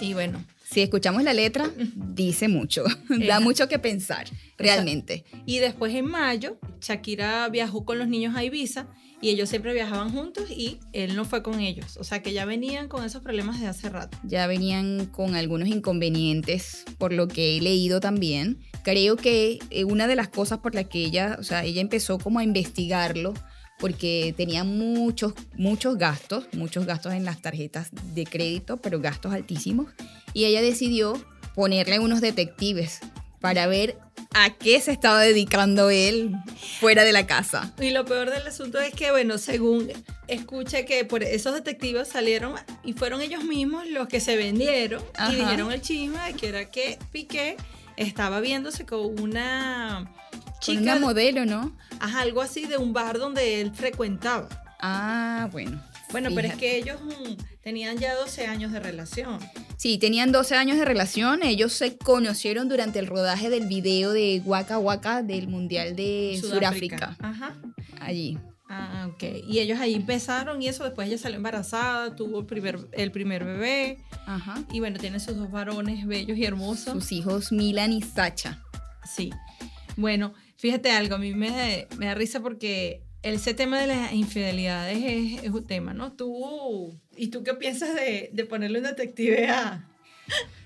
Y 0.00 0.14
bueno, 0.14 0.44
si 0.70 0.82
escuchamos 0.82 1.24
la 1.24 1.32
letra, 1.32 1.68
dice 1.96 2.46
mucho, 2.46 2.84
da 3.26 3.40
mucho 3.40 3.68
que 3.68 3.80
pensar, 3.80 4.28
realmente. 4.56 5.24
Y 5.44 5.58
después 5.58 5.92
en 5.94 6.06
mayo, 6.06 6.58
Shakira 6.80 7.48
viajó 7.48 7.84
con 7.84 7.98
los 7.98 8.06
niños 8.06 8.36
a 8.36 8.44
Ibiza 8.44 8.86
y 9.20 9.30
ellos 9.30 9.48
siempre 9.48 9.74
viajaban 9.74 10.12
juntos 10.12 10.48
y 10.48 10.78
él 10.92 11.16
no 11.16 11.24
fue 11.24 11.42
con 11.42 11.58
ellos. 11.58 11.96
O 11.96 12.04
sea 12.04 12.22
que 12.22 12.32
ya 12.32 12.44
venían 12.44 12.86
con 12.86 13.04
esos 13.04 13.20
problemas 13.20 13.60
de 13.60 13.66
hace 13.66 13.88
rato. 13.88 14.16
Ya 14.22 14.46
venían 14.46 15.06
con 15.06 15.34
algunos 15.34 15.68
inconvenientes, 15.68 16.84
por 16.98 17.12
lo 17.12 17.26
que 17.26 17.56
he 17.56 17.60
leído 17.60 17.98
también. 17.98 18.60
Creo 18.84 19.16
que 19.16 19.58
eh, 19.70 19.84
una 19.84 20.06
de 20.06 20.14
las 20.14 20.28
cosas 20.28 20.60
por 20.60 20.76
las 20.76 20.86
que 20.86 21.04
ella, 21.04 21.36
o 21.40 21.42
sea, 21.42 21.64
ella 21.64 21.80
empezó 21.80 22.18
como 22.18 22.38
a 22.38 22.44
investigarlo 22.44 23.34
porque 23.80 24.34
tenía 24.36 24.62
muchos, 24.62 25.32
muchos 25.56 25.96
gastos, 25.96 26.44
muchos 26.52 26.86
gastos 26.86 27.14
en 27.14 27.24
las 27.24 27.40
tarjetas 27.40 27.88
de 28.14 28.24
crédito, 28.24 28.76
pero 28.76 29.00
gastos 29.00 29.32
altísimos. 29.32 29.88
Y 30.34 30.44
ella 30.44 30.60
decidió 30.60 31.14
ponerle 31.54 31.98
unos 31.98 32.20
detectives 32.20 33.00
para 33.40 33.66
ver 33.66 33.98
a 34.34 34.50
qué 34.50 34.80
se 34.80 34.92
estaba 34.92 35.20
dedicando 35.20 35.90
él 35.90 36.36
fuera 36.78 37.04
de 37.04 37.12
la 37.12 37.26
casa. 37.26 37.74
Y 37.80 37.90
lo 37.90 38.04
peor 38.04 38.30
del 38.30 38.46
asunto 38.46 38.78
es 38.78 38.92
que, 38.94 39.10
bueno, 39.10 39.38
según 39.38 39.90
escuché 40.28 40.84
que 40.84 41.04
por 41.04 41.24
esos 41.24 41.54
detectives 41.54 42.08
salieron 42.08 42.54
y 42.84 42.92
fueron 42.92 43.22
ellos 43.22 43.44
mismos 43.44 43.88
los 43.88 44.06
que 44.08 44.20
se 44.20 44.36
vendieron 44.36 45.02
y 45.28 45.36
dijeron 45.36 45.72
el 45.72 45.80
chisme 45.80 46.18
de 46.26 46.34
que 46.34 46.48
era 46.48 46.70
que 46.70 46.98
Piqué 47.10 47.56
estaba 47.96 48.40
viéndose 48.40 48.86
con 48.86 49.18
una 49.20 50.12
chica. 50.60 50.80
una 50.80 50.96
modelo, 50.96 51.44
¿no? 51.46 51.76
Ajá, 51.98 52.20
algo 52.20 52.42
así 52.42 52.66
de 52.66 52.76
un 52.76 52.92
bar 52.92 53.18
donde 53.18 53.60
él 53.60 53.72
frecuentaba. 53.74 54.48
Ah, 54.80 55.48
bueno. 55.52 55.82
Bueno, 56.12 56.30
pero 56.34 56.48
es 56.48 56.54
que 56.56 56.76
ellos 56.76 56.98
mm, 57.02 57.60
tenían 57.62 57.98
ya 57.98 58.14
12 58.14 58.46
años 58.46 58.72
de 58.72 58.80
relación. 58.80 59.38
Sí, 59.76 59.98
tenían 59.98 60.32
12 60.32 60.56
años 60.56 60.78
de 60.78 60.84
relación. 60.84 61.42
Ellos 61.42 61.72
se 61.72 61.96
conocieron 61.96 62.68
durante 62.68 62.98
el 62.98 63.06
rodaje 63.06 63.48
del 63.48 63.66
video 63.66 64.12
de 64.12 64.42
Waka 64.44 64.78
Waka 64.78 65.22
del 65.22 65.48
Mundial 65.48 65.94
de 65.94 66.38
Sudáfrica. 66.40 67.16
Ajá. 67.20 67.54
Allí. 68.00 68.38
Ah, 68.68 69.08
ok. 69.12 69.22
Y 69.48 69.58
ellos 69.58 69.80
ahí 69.80 69.94
empezaron 69.94 70.62
y 70.62 70.68
eso, 70.68 70.84
después 70.84 71.08
ella 71.08 71.18
salió 71.18 71.36
embarazada, 71.36 72.14
tuvo 72.14 72.40
el 72.40 72.46
primer, 72.46 72.78
el 72.92 73.10
primer 73.10 73.44
bebé. 73.44 73.98
Ajá. 74.26 74.62
Y 74.72 74.80
bueno, 74.80 74.98
tiene 74.98 75.18
sus 75.18 75.36
dos 75.36 75.50
varones 75.50 76.06
bellos 76.06 76.38
y 76.38 76.44
hermosos. 76.44 76.92
Sus 76.92 77.12
hijos 77.12 77.52
Milan 77.52 77.92
y 77.92 78.02
Sacha. 78.02 78.62
Sí. 79.04 79.30
Bueno, 79.96 80.34
Fíjate 80.60 80.90
algo, 80.90 81.14
a 81.14 81.18
mí 81.18 81.32
me, 81.32 81.86
da 81.98 82.14
risa 82.14 82.40
porque 82.40 83.00
ese 83.22 83.54
tema 83.54 83.80
de 83.80 83.86
las 83.86 84.12
infidelidades 84.12 84.98
es, 85.42 85.50
un 85.50 85.66
tema, 85.66 85.94
¿no? 85.94 86.12
Tú, 86.12 86.94
¿y 87.16 87.28
tú 87.28 87.42
qué 87.42 87.54
piensas 87.54 87.94
de, 87.94 88.28
de 88.30 88.44
ponerle 88.44 88.80
un 88.80 88.84
detective 88.84 89.48
a... 89.48 89.88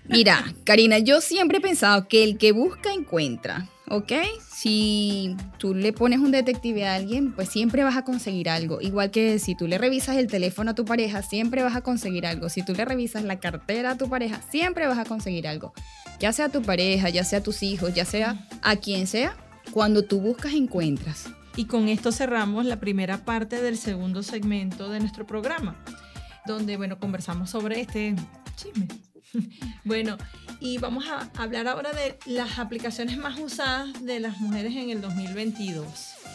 Mira, 0.09 0.53
Karina, 0.65 0.99
yo 0.99 1.21
siempre 1.21 1.59
he 1.59 1.61
pensado 1.61 2.09
que 2.09 2.25
el 2.25 2.39
que 2.39 2.51
busca 2.51 2.93
encuentra, 2.93 3.71
¿ok? 3.89 4.13
Si 4.51 5.37
tú 5.59 5.75
le 5.75 5.93
pones 5.93 6.19
un 6.19 6.33
detective 6.33 6.87
a 6.89 6.97
alguien, 6.97 7.33
pues 7.33 7.49
siempre 7.49 7.85
vas 7.85 7.97
a 7.97 8.03
conseguir 8.03 8.49
algo. 8.49 8.81
Igual 8.81 9.13
que 9.13 9.39
si 9.39 9.55
tú 9.55 9.69
le 9.69 9.79
revisas 9.79 10.17
el 10.17 10.27
teléfono 10.27 10.73
a 10.73 10.75
tu 10.75 10.85
pareja, 10.85 11.23
siempre 11.23 11.63
vas 11.63 11.77
a 11.77 11.83
conseguir 11.83 12.27
algo. 12.27 12.49
Si 12.49 12.65
tú 12.65 12.75
le 12.75 12.85
revisas 12.85 13.23
la 13.23 13.39
cartera 13.39 13.93
a 13.93 13.97
tu 13.97 14.11
pareja, 14.11 14.43
siempre 14.51 14.89
vas 14.89 14.99
a 14.99 15.05
conseguir 15.05 15.47
algo. 15.47 15.73
Ya 16.19 16.33
sea 16.33 16.49
tu 16.49 16.63
pareja, 16.63 17.11
ya 17.11 17.23
sea 17.23 17.43
tus 17.43 17.63
hijos, 17.63 17.95
ya 17.95 18.05
sea 18.05 18.47
a 18.63 18.77
quien 18.77 19.07
sea, 19.07 19.37
cuando 19.71 20.03
tú 20.03 20.21
buscas, 20.21 20.55
encuentras. 20.55 21.29
Y 21.57 21.67
con 21.67 21.89
esto 21.89 22.11
cerramos 22.11 22.65
la 22.65 22.81
primera 22.81 23.25
parte 23.25 23.63
del 23.63 23.77
segundo 23.77 24.23
segmento 24.23 24.89
de 24.89 25.01
nuestro 25.01 25.27
programa, 25.27 25.77
donde, 26.47 26.77
bueno, 26.77 26.99
conversamos 26.99 27.51
sobre 27.51 27.81
este 27.81 28.15
chisme. 28.57 28.89
Bueno, 29.85 30.17
y 30.61 30.79
vamos 30.79 31.07
a 31.09 31.29
hablar 31.43 31.67
ahora 31.67 31.93
de 31.93 32.17
las 32.27 32.61
aplicaciones 32.61 33.19
más 33.19 33.39
usadas 33.39 34.05
de 34.05 34.21
las 34.21 34.39
mujeres 34.39 34.77
en 34.77 34.91
el 34.91 35.01
2022. 35.01 35.87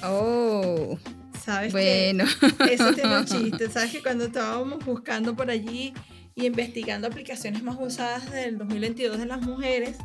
Oh, 0.03 0.99
¿Sabes 1.43 1.71
bueno. 1.71 2.25
que 2.57 2.73
eso 2.73 2.93
tiene 2.93 3.19
un 3.19 3.25
chiste? 3.25 3.69
¿Sabes 3.69 3.91
que 3.91 4.03
cuando 4.03 4.25
estábamos 4.25 4.83
buscando 4.85 5.35
por 5.35 5.49
allí 5.49 5.93
y 6.39 6.45
investigando 6.47 7.07
aplicaciones 7.07 7.63
más 7.63 7.77
usadas 7.79 8.31
del 8.31 8.57
2022 8.57 9.17
de 9.17 9.25
las 9.25 9.41
mujeres, 9.41 9.97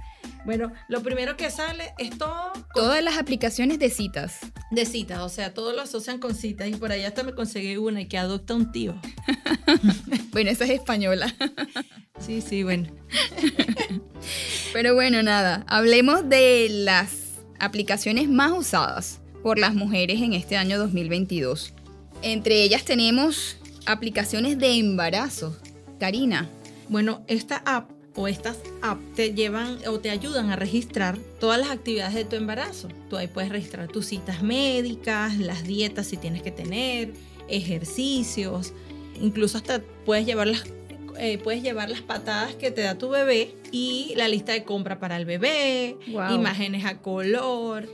bueno, 0.44 0.72
lo 0.88 1.02
primero 1.02 1.36
que 1.36 1.50
sale 1.50 1.94
es 1.98 2.18
todo 2.18 2.52
Todas 2.74 3.02
las 3.02 3.16
aplicaciones 3.16 3.78
de 3.78 3.88
citas. 3.88 4.40
de 4.70 4.84
citas, 4.84 5.20
o 5.20 5.28
sea, 5.28 5.54
todos 5.54 5.74
lo 5.74 5.82
asocian 5.82 6.18
con 6.18 6.34
citas 6.34 6.68
y 6.68 6.74
por 6.74 6.92
ahí 6.92 7.04
hasta 7.04 7.22
me 7.22 7.34
conseguí 7.34 7.76
una 7.76 8.02
y 8.02 8.08
que 8.08 8.18
adopta 8.18 8.54
un 8.54 8.70
tío. 8.72 8.94
Bueno, 10.32 10.50
esa 10.50 10.64
es 10.64 10.70
española. 10.70 11.32
Sí, 12.20 12.40
sí, 12.40 12.62
bueno. 12.62 12.88
Pero 14.72 14.94
bueno, 14.94 15.22
nada, 15.22 15.64
hablemos 15.68 16.28
de 16.28 16.68
las 16.70 17.42
aplicaciones 17.58 18.28
más 18.28 18.52
usadas 18.52 19.20
por 19.42 19.58
las 19.58 19.74
mujeres 19.74 20.22
en 20.22 20.32
este 20.32 20.56
año 20.56 20.78
2022. 20.78 21.74
Entre 22.22 22.62
ellas 22.62 22.84
tenemos 22.84 23.58
aplicaciones 23.86 24.58
de 24.58 24.78
embarazo. 24.78 25.56
Karina, 26.04 26.50
Bueno, 26.90 27.22
esta 27.28 27.62
app 27.64 27.90
o 28.14 28.28
estas 28.28 28.58
apps 28.82 29.14
te 29.14 29.32
llevan 29.32 29.78
o 29.86 30.00
te 30.00 30.10
ayudan 30.10 30.50
a 30.50 30.56
registrar 30.56 31.16
todas 31.40 31.58
las 31.58 31.70
actividades 31.70 32.12
de 32.12 32.26
tu 32.26 32.36
embarazo. 32.36 32.88
Tú 33.08 33.16
ahí 33.16 33.26
puedes 33.26 33.48
registrar 33.48 33.88
tus 33.88 34.04
citas 34.04 34.42
médicas, 34.42 35.38
las 35.38 35.64
dietas 35.64 36.06
si 36.08 36.18
tienes 36.18 36.42
que 36.42 36.50
tener, 36.50 37.14
ejercicios, 37.48 38.74
incluso 39.18 39.56
hasta 39.56 39.80
puedes 40.04 40.26
llevar 40.26 40.48
las, 40.48 40.64
eh, 41.18 41.38
puedes 41.38 41.62
llevar 41.62 41.88
las 41.88 42.02
patadas 42.02 42.54
que 42.54 42.70
te 42.70 42.82
da 42.82 42.98
tu 42.98 43.08
bebé 43.08 43.54
y 43.72 44.12
la 44.14 44.28
lista 44.28 44.52
de 44.52 44.62
compra 44.62 44.98
para 45.00 45.16
el 45.16 45.24
bebé, 45.24 45.96
Wow. 46.08 46.34
imágenes 46.34 46.84
a 46.84 46.98
color, 46.98 47.88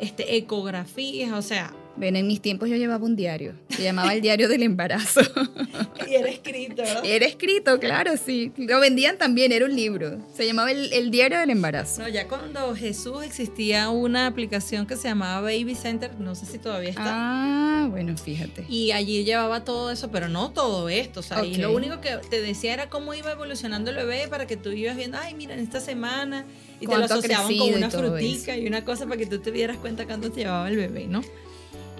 este, 0.00 0.36
ecografías, 0.36 1.32
o 1.32 1.42
sea, 1.42 1.72
ven, 1.96 2.16
en 2.16 2.26
mis 2.26 2.40
tiempos 2.40 2.68
yo 2.68 2.76
llevaba 2.76 3.04
un 3.04 3.16
diario. 3.16 3.54
Se 3.68 3.82
llamaba 3.82 4.12
el 4.14 4.20
diario 4.20 4.48
del 4.48 4.62
embarazo. 4.62 5.20
y 6.10 6.14
era 6.14 6.28
escrito. 6.28 6.82
Era 7.04 7.26
escrito, 7.26 7.78
claro, 7.78 8.12
sí. 8.16 8.52
Lo 8.56 8.80
vendían 8.80 9.18
también, 9.18 9.52
era 9.52 9.64
un 9.64 9.74
libro. 9.74 10.18
Se 10.34 10.46
llamaba 10.46 10.70
el, 10.70 10.92
el 10.92 11.10
diario 11.10 11.38
del 11.38 11.50
embarazo. 11.50 12.02
No, 12.02 12.08
ya 12.08 12.28
cuando 12.28 12.74
Jesús 12.74 13.22
existía 13.24 13.90
una 13.90 14.26
aplicación 14.26 14.86
que 14.86 14.96
se 14.96 15.08
llamaba 15.08 15.40
Baby 15.40 15.74
Center, 15.74 16.18
no 16.18 16.34
sé 16.34 16.46
si 16.46 16.58
todavía 16.58 16.90
está. 16.90 17.04
Ah, 17.06 17.88
bueno, 17.90 18.16
fíjate. 18.16 18.64
Y 18.68 18.92
allí 18.92 19.24
llevaba 19.24 19.64
todo 19.64 19.90
eso, 19.90 20.10
pero 20.10 20.28
no 20.28 20.50
todo 20.50 20.88
esto. 20.88 21.20
O 21.20 21.22
sea, 21.22 21.44
y 21.44 21.54
Ok. 21.54 21.58
lo 21.58 21.72
único 21.72 22.00
que 22.00 22.16
te 22.30 22.40
decía 22.40 22.72
era 22.72 22.88
cómo 22.88 23.14
iba 23.14 23.30
evolucionando 23.32 23.90
el 23.90 23.96
bebé 23.96 24.28
para 24.28 24.46
que 24.46 24.56
tú 24.56 24.70
ibas 24.70 24.96
viendo, 24.96 25.18
ay, 25.20 25.34
mira, 25.34 25.54
en 25.54 25.60
esta 25.60 25.80
semana. 25.80 26.44
Y 26.80 26.86
te 26.86 26.92
lo 26.92 26.98
Cuánto 26.98 27.14
asociaban 27.14 27.46
con 27.46 27.68
y 27.68 27.72
una 27.74 27.90
frutica 27.90 28.56
y 28.56 28.66
una 28.66 28.84
cosa 28.84 29.04
para 29.06 29.16
que 29.16 29.26
tú 29.26 29.38
te 29.38 29.52
dieras 29.52 29.76
cuenta 29.76 30.04
cuándo 30.04 30.30
te 30.32 30.40
llevaba 30.40 30.68
el 30.68 30.76
bebé, 30.76 31.06
¿no? 31.06 31.22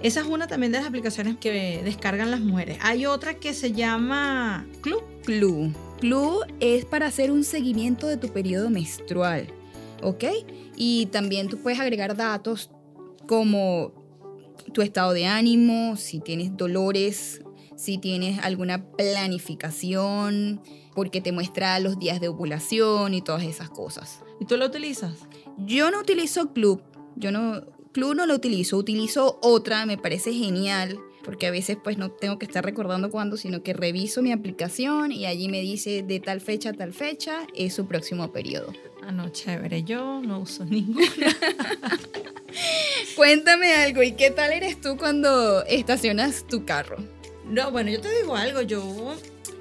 Esa 0.03 0.19
es 0.19 0.27
una 0.27 0.47
también 0.47 0.73
de 0.73 0.79
las 0.79 0.87
aplicaciones 0.87 1.37
que 1.37 1.81
descargan 1.81 2.29
las 2.29 2.41
mujeres. 2.41 2.77
Hay 2.81 3.05
otra 3.05 3.35
que 3.35 3.53
se 3.53 3.71
llama 3.71 4.67
Club. 4.81 5.01
Clue. 5.23 5.73
Clue 6.01 6.39
es 6.59 6.83
para 6.83 7.07
hacer 7.07 7.31
un 7.31 7.45
seguimiento 7.45 8.07
de 8.07 8.17
tu 8.17 8.27
periodo 8.27 8.69
menstrual, 8.69 9.47
¿ok? 10.01 10.25
Y 10.75 11.05
también 11.05 11.47
tú 11.47 11.57
puedes 11.59 11.79
agregar 11.79 12.17
datos 12.17 12.69
como 13.29 13.93
tu 14.73 14.81
estado 14.81 15.13
de 15.13 15.25
ánimo, 15.25 15.95
si 15.95 16.19
tienes 16.19 16.57
dolores, 16.57 17.41
si 17.77 17.97
tienes 17.97 18.39
alguna 18.43 18.85
planificación, 18.85 20.61
porque 20.93 21.21
te 21.21 21.31
muestra 21.31 21.79
los 21.79 21.97
días 21.97 22.19
de 22.19 22.27
ovulación 22.27 23.13
y 23.13 23.21
todas 23.21 23.43
esas 23.43 23.69
cosas. 23.69 24.19
¿Y 24.41 24.45
tú 24.45 24.57
lo 24.57 24.65
utilizas? 24.65 25.19
Yo 25.59 25.91
no 25.91 26.01
utilizo 26.01 26.51
Club, 26.51 26.81
yo 27.15 27.31
no, 27.31 27.61
Club 27.93 28.15
no 28.15 28.25
lo 28.25 28.33
utilizo, 28.33 28.77
utilizo 28.77 29.37
otra, 29.43 29.85
me 29.85 29.99
parece 29.99 30.33
genial, 30.33 30.99
porque 31.23 31.45
a 31.45 31.51
veces 31.51 31.77
pues 31.81 31.99
no 31.99 32.09
tengo 32.09 32.39
que 32.39 32.45
estar 32.45 32.65
recordando 32.65 33.11
cuándo, 33.11 33.37
sino 33.37 33.61
que 33.61 33.73
reviso 33.73 34.23
mi 34.23 34.31
aplicación 34.31 35.11
y 35.11 35.27
allí 35.27 35.47
me 35.47 35.61
dice 35.61 36.01
de 36.01 36.19
tal 36.19 36.41
fecha 36.41 36.71
a 36.71 36.73
tal 36.73 36.91
fecha 36.91 37.45
es 37.55 37.75
su 37.75 37.85
próximo 37.85 38.31
periodo. 38.31 38.73
Ah, 39.03 39.11
no, 39.11 39.29
chévere. 39.29 39.83
Yo 39.83 40.21
no 40.21 40.39
uso 40.39 40.65
ninguna. 40.69 41.05
Cuéntame 43.15 43.75
algo, 43.75 44.01
¿y 44.01 44.13
qué 44.13 44.31
tal 44.31 44.51
eres 44.51 44.81
tú 44.81 44.97
cuando 44.97 45.63
estacionas 45.65 46.47
tu 46.47 46.65
carro? 46.65 46.97
No, 47.45 47.69
bueno, 47.69 47.91
yo 47.91 48.01
te 48.01 48.09
digo 48.17 48.35
algo, 48.35 48.61
yo, 48.61 49.15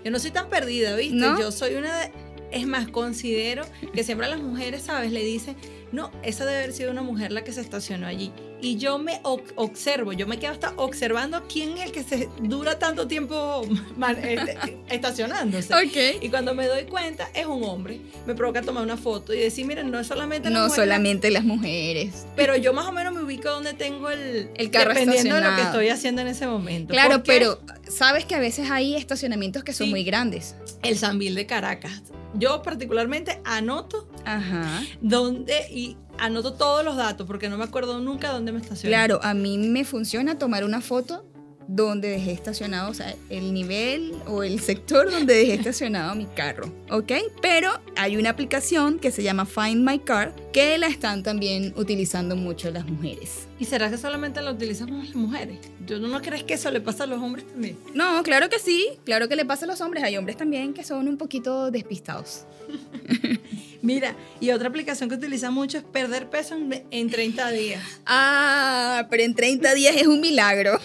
yo 0.05 0.11
no 0.11 0.19
soy 0.19 0.31
tan 0.31 0.49
perdida, 0.49 0.97
¿viste? 0.97 1.17
¿No? 1.17 1.39
Yo 1.39 1.53
soy 1.53 1.75
una 1.75 1.99
de... 1.99 2.13
Es 2.51 2.67
más, 2.67 2.89
considero 2.89 3.65
que 3.95 4.05
siempre 4.05 4.27
a 4.27 4.31
las 4.31 4.41
mujeres, 4.41 4.83
¿sabes? 4.83 5.11
Le 5.11 5.25
dicen, 5.25 5.57
no, 5.93 6.11
esa 6.23 6.45
debe 6.47 6.59
haber 6.65 6.73
sido 6.73 6.91
una 6.91 7.03
mujer 7.03 7.31
la 7.33 7.45
que 7.45 7.53
se 7.53 7.61
estacionó 7.61 8.07
allí. 8.07 8.33
Y 8.65 8.77
yo 8.77 8.97
me 8.99 9.21
observo, 9.25 10.13
yo 10.13 10.27
me 10.29 10.39
quedo 10.39 10.53
hasta 10.53 10.73
observando 10.77 11.43
quién 11.53 11.77
es 11.79 11.87
el 11.87 11.93
que 11.93 12.05
se 12.05 12.29
dura 12.43 12.79
tanto 12.79 13.09
tiempo 13.09 13.67
man- 13.97 14.19
este, 14.23 14.57
estacionándose. 14.89 15.75
Ok. 15.75 16.23
Y 16.23 16.29
cuando 16.29 16.55
me 16.55 16.67
doy 16.69 16.85
cuenta, 16.85 17.29
es 17.35 17.45
un 17.47 17.65
hombre. 17.65 18.01
Me 18.27 18.35
provoca 18.35 18.63
tomar 18.63 18.85
una 18.85 18.97
foto 18.97 19.35
y 19.35 19.39
decir, 19.41 19.67
miren, 19.67 19.91
no 19.91 19.99
es 19.99 20.07
solamente 20.07 20.49
la 20.49 20.59
No 20.61 20.65
mujer, 20.67 20.81
solamente 20.85 21.31
las 21.31 21.45
mujeres. 21.45 22.27
Pero 22.37 22.57
yo 22.57 22.73
más 22.73 22.87
o 22.87 22.93
menos 22.93 23.13
me 23.13 23.23
ubico 23.23 23.51
donde 23.51 23.75
tengo 23.75 24.11
el, 24.11 24.51
El 24.55 24.71
carro 24.71 24.91
dependiendo 24.95 25.35
de 25.35 25.41
lo 25.41 25.57
que 25.57 25.63
estoy 25.63 25.89
haciendo 25.89 26.23
en 26.23 26.29
ese 26.29 26.47
momento. 26.47 26.93
Claro, 26.93 27.23
pero 27.25 27.61
sabes 27.89 28.25
que 28.25 28.35
a 28.35 28.39
veces 28.41 28.71
hay 28.71 28.95
estacionamientos 28.95 29.65
que 29.65 29.73
son 29.73 29.87
Sí. 29.87 29.91
muy 29.91 30.05
grandes. 30.05 30.55
El 30.83 30.97
Sambil 30.97 31.35
de 31.35 31.47
Caracas. 31.47 32.03
Yo 32.35 32.63
particularmente 32.63 33.41
anoto 33.45 34.09
Ajá. 34.25 34.83
dónde 35.01 35.67
y 35.71 35.97
anoto 36.19 36.55
todos 36.55 36.85
los 36.85 36.97
datos 36.97 37.27
porque 37.27 37.49
no 37.49 37.59
me 37.59 37.65
acuerdo 37.65 38.01
nunca 38.01 38.33
dónde 38.33 38.53
me 38.53 38.59
estacioné. 38.59 38.95
Claro, 38.95 39.21
a 39.23 39.35
mí 39.35 39.59
me 39.59 39.85
funciona 39.85 40.39
tomar 40.39 40.65
una 40.65 40.81
foto 40.81 41.25
donde 41.69 42.09
dejé 42.09 42.33
estacionado, 42.33 42.91
o 42.91 42.95
sea, 42.95 43.15
el 43.31 43.55
nivel 43.55 44.15
o 44.27 44.43
el 44.43 44.61
sector 44.61 45.11
donde 45.11 45.35
dejé 45.35 45.55
estacionado 45.55 46.15
mi 46.15 46.27
carro, 46.27 46.73
¿ok? 46.91 47.13
Pero 47.41 47.71
hay 47.97 48.17
una 48.17 48.31
aplicación 48.31 48.99
que 48.99 49.11
se 49.11 49.23
llama 49.23 49.47
Find 49.47 49.89
My 49.89 49.99
Car 49.99 50.35
que 50.53 50.77
la 50.79 50.89
están 50.89 51.23
también 51.23 51.73
utilizando 51.77 52.37
mucho 52.37 52.71
las 52.71 52.87
mujeres. 52.87 53.47
¿Y 53.63 53.65
será 53.65 53.89
que 53.89 53.97
solamente 53.97 54.43
lo 54.43 54.51
utilizamos 54.51 55.07
las 55.07 55.15
mujeres? 55.15 55.57
Yo 55.87 56.01
no, 56.01 56.21
crees 56.21 56.43
que 56.43 56.55
eso 56.55 56.69
le 56.73 56.81
pasa 56.81 57.05
a 57.05 57.07
los 57.07 57.23
hombres 57.23 57.47
también. 57.47 57.79
No, 57.95 58.21
claro 58.25 58.49
que 58.49 58.59
sí, 58.59 58.89
claro 59.05 59.29
que 59.29 59.37
le 59.37 59.45
pasa 59.45 59.67
a 59.67 59.69
los 59.69 59.81
hombres, 59.81 60.03
hay 60.03 60.17
hombres 60.17 60.37
también 60.37 60.75
que 60.75 60.83
son 60.83 61.07
un 61.07 61.17
poquito 61.17 61.71
despistados. 61.71 62.45
Mira, 63.83 64.17
y 64.41 64.51
otra 64.51 64.69
aplicación 64.69 65.09
que 65.09 65.15
utiliza 65.15 65.53
mucho 65.53 65.79
es 65.79 65.85
perder 65.85 66.29
peso 66.29 66.57
en, 66.57 66.85
en 66.91 67.09
30 67.09 67.51
días. 67.53 67.85
Ah, 68.05 69.07
pero 69.09 69.23
en 69.23 69.33
30 69.33 69.75
días 69.75 69.95
es 69.95 70.09
un 70.09 70.21
milagro. 70.21 70.81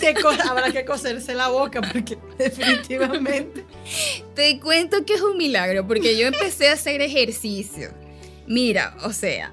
Te 0.00 0.14
habrá 0.48 0.72
que 0.72 0.84
coserse 0.84 1.32
la 1.36 1.46
boca 1.46 1.80
porque 1.80 2.18
definitivamente. 2.36 3.64
Te 4.34 4.58
cuento 4.58 5.04
que 5.04 5.14
es 5.14 5.22
un 5.22 5.36
milagro 5.36 5.86
porque 5.86 6.18
yo 6.18 6.26
empecé 6.26 6.70
a 6.70 6.72
hacer 6.72 7.00
ejercicio. 7.00 8.01
Mira, 8.46 8.96
o 9.04 9.12
sea, 9.12 9.52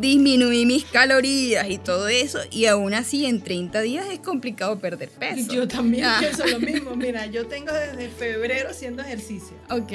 disminuí 0.00 0.66
mis 0.66 0.84
calorías 0.84 1.68
y 1.70 1.78
todo 1.78 2.08
eso 2.08 2.38
y 2.50 2.66
aún 2.66 2.92
así 2.92 3.24
en 3.24 3.40
30 3.42 3.80
días 3.80 4.06
es 4.12 4.18
complicado 4.20 4.78
perder 4.78 5.08
peso. 5.08 5.50
Yo 5.52 5.66
también 5.66 6.04
Ah. 6.04 6.16
pienso 6.20 6.46
lo 6.46 6.58
mismo. 6.60 6.90
Mira, 6.96 7.24
yo 7.26 7.46
tengo 7.46 7.72
desde 7.72 8.08
febrero 8.10 8.68
haciendo 8.70 9.02
ejercicio. 9.02 9.56
Ok. 9.70 9.92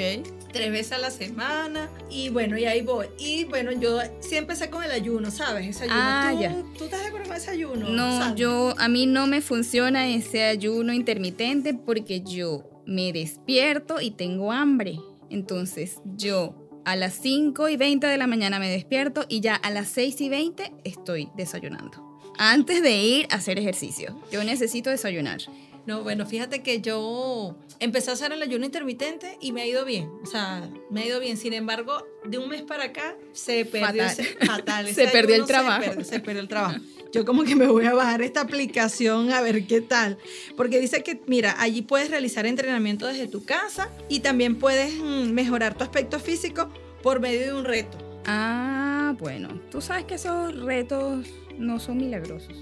tres 0.52 0.70
veces 0.70 0.92
a 0.92 0.98
la 0.98 1.10
semana 1.10 1.90
y 2.10 2.28
bueno, 2.28 2.56
y 2.56 2.64
ahí 2.64 2.80
voy. 2.82 3.06
Y 3.18 3.42
bueno, 3.44 3.72
yo 3.72 3.98
sí 4.20 4.36
empecé 4.36 4.70
con 4.70 4.84
el 4.84 4.92
ayuno, 4.92 5.30
¿sabes? 5.32 5.66
Ese 5.66 5.84
ayuno. 5.84 5.98
Ah, 6.00 6.30
¿Tú, 6.32 6.40
ya. 6.40 6.62
¿Tú 6.78 6.84
estás 6.84 7.00
de 7.00 7.06
acuerdo 7.08 7.26
con 7.28 7.36
ese 7.36 7.50
ayuno? 7.50 7.88
No, 7.88 8.36
yo 8.36 8.74
a 8.78 8.88
mí 8.88 9.06
no 9.06 9.26
me 9.26 9.40
funciona 9.40 10.08
ese 10.08 10.44
ayuno 10.44 10.92
intermitente 10.92 11.74
porque 11.74 12.20
yo 12.20 12.68
me 12.86 13.12
despierto 13.12 14.00
y 14.00 14.12
tengo 14.12 14.52
hambre. 14.52 14.98
Entonces, 15.30 15.96
yo 16.16 16.63
a 16.84 16.96
las 16.96 17.14
5 17.14 17.68
y 17.68 17.76
20 17.76 18.06
de 18.06 18.18
la 18.18 18.26
mañana 18.26 18.58
me 18.58 18.70
despierto 18.70 19.24
y 19.28 19.40
ya 19.40 19.54
a 19.54 19.70
las 19.70 19.88
6 19.88 20.20
y 20.20 20.28
20 20.28 20.72
estoy 20.84 21.28
desayunando. 21.36 22.18
Antes 22.38 22.82
de 22.82 22.96
ir 22.96 23.26
a 23.30 23.36
hacer 23.36 23.58
ejercicio, 23.58 24.20
yo 24.30 24.42
necesito 24.44 24.90
desayunar. 24.90 25.40
No, 25.86 26.02
bueno, 26.02 26.24
fíjate 26.24 26.62
que 26.62 26.80
yo 26.80 27.56
empecé 27.78 28.10
a 28.10 28.14
hacer 28.14 28.32
el 28.32 28.40
ayuno 28.42 28.64
intermitente 28.64 29.36
y 29.40 29.52
me 29.52 29.62
ha 29.62 29.66
ido 29.66 29.84
bien. 29.84 30.10
O 30.22 30.26
sea, 30.26 30.68
me 30.90 31.02
ha 31.02 31.06
ido 31.06 31.20
bien. 31.20 31.36
Sin 31.36 31.52
embargo, 31.52 32.02
de 32.24 32.38
un 32.38 32.48
mes 32.48 32.62
para 32.62 32.84
acá 32.84 33.16
se 33.32 33.64
perdió 33.66 34.02
Fatal. 34.04 34.10
ese- 34.26 34.36
fatal. 34.46 34.86
Se 34.94 35.02
Ese 35.04 35.12
perdió 35.12 35.36
el 35.36 35.44
trabajo. 35.44 35.82
Se 35.82 35.88
perdió, 35.90 36.04
se 36.04 36.20
perdió 36.20 36.40
el 36.42 36.48
trabajo. 36.48 36.78
Yo 37.12 37.24
como 37.24 37.44
que 37.44 37.54
me 37.54 37.66
voy 37.68 37.84
a 37.86 37.94
bajar 37.94 38.22
esta 38.22 38.40
aplicación 38.40 39.30
a 39.32 39.40
ver 39.40 39.66
qué 39.66 39.80
tal. 39.80 40.18
Porque 40.56 40.80
dice 40.80 41.02
que, 41.04 41.20
mira, 41.26 41.54
allí 41.60 41.82
puedes 41.82 42.10
realizar 42.10 42.44
entrenamiento 42.46 43.06
desde 43.06 43.28
tu 43.28 43.44
casa 43.44 43.88
y 44.08 44.20
también 44.20 44.56
puedes 44.58 44.94
mm, 44.94 45.30
mejorar 45.30 45.76
tu 45.76 45.84
aspecto 45.84 46.18
físico 46.18 46.70
por 47.02 47.20
medio 47.20 47.40
de 47.42 47.52
un 47.52 47.64
reto. 47.64 47.98
Ah, 48.26 49.14
bueno, 49.20 49.60
tú 49.70 49.80
sabes 49.82 50.06
que 50.06 50.14
esos 50.14 50.58
retos 50.60 51.26
no 51.58 51.78
son 51.78 51.98
milagrosos. 51.98 52.56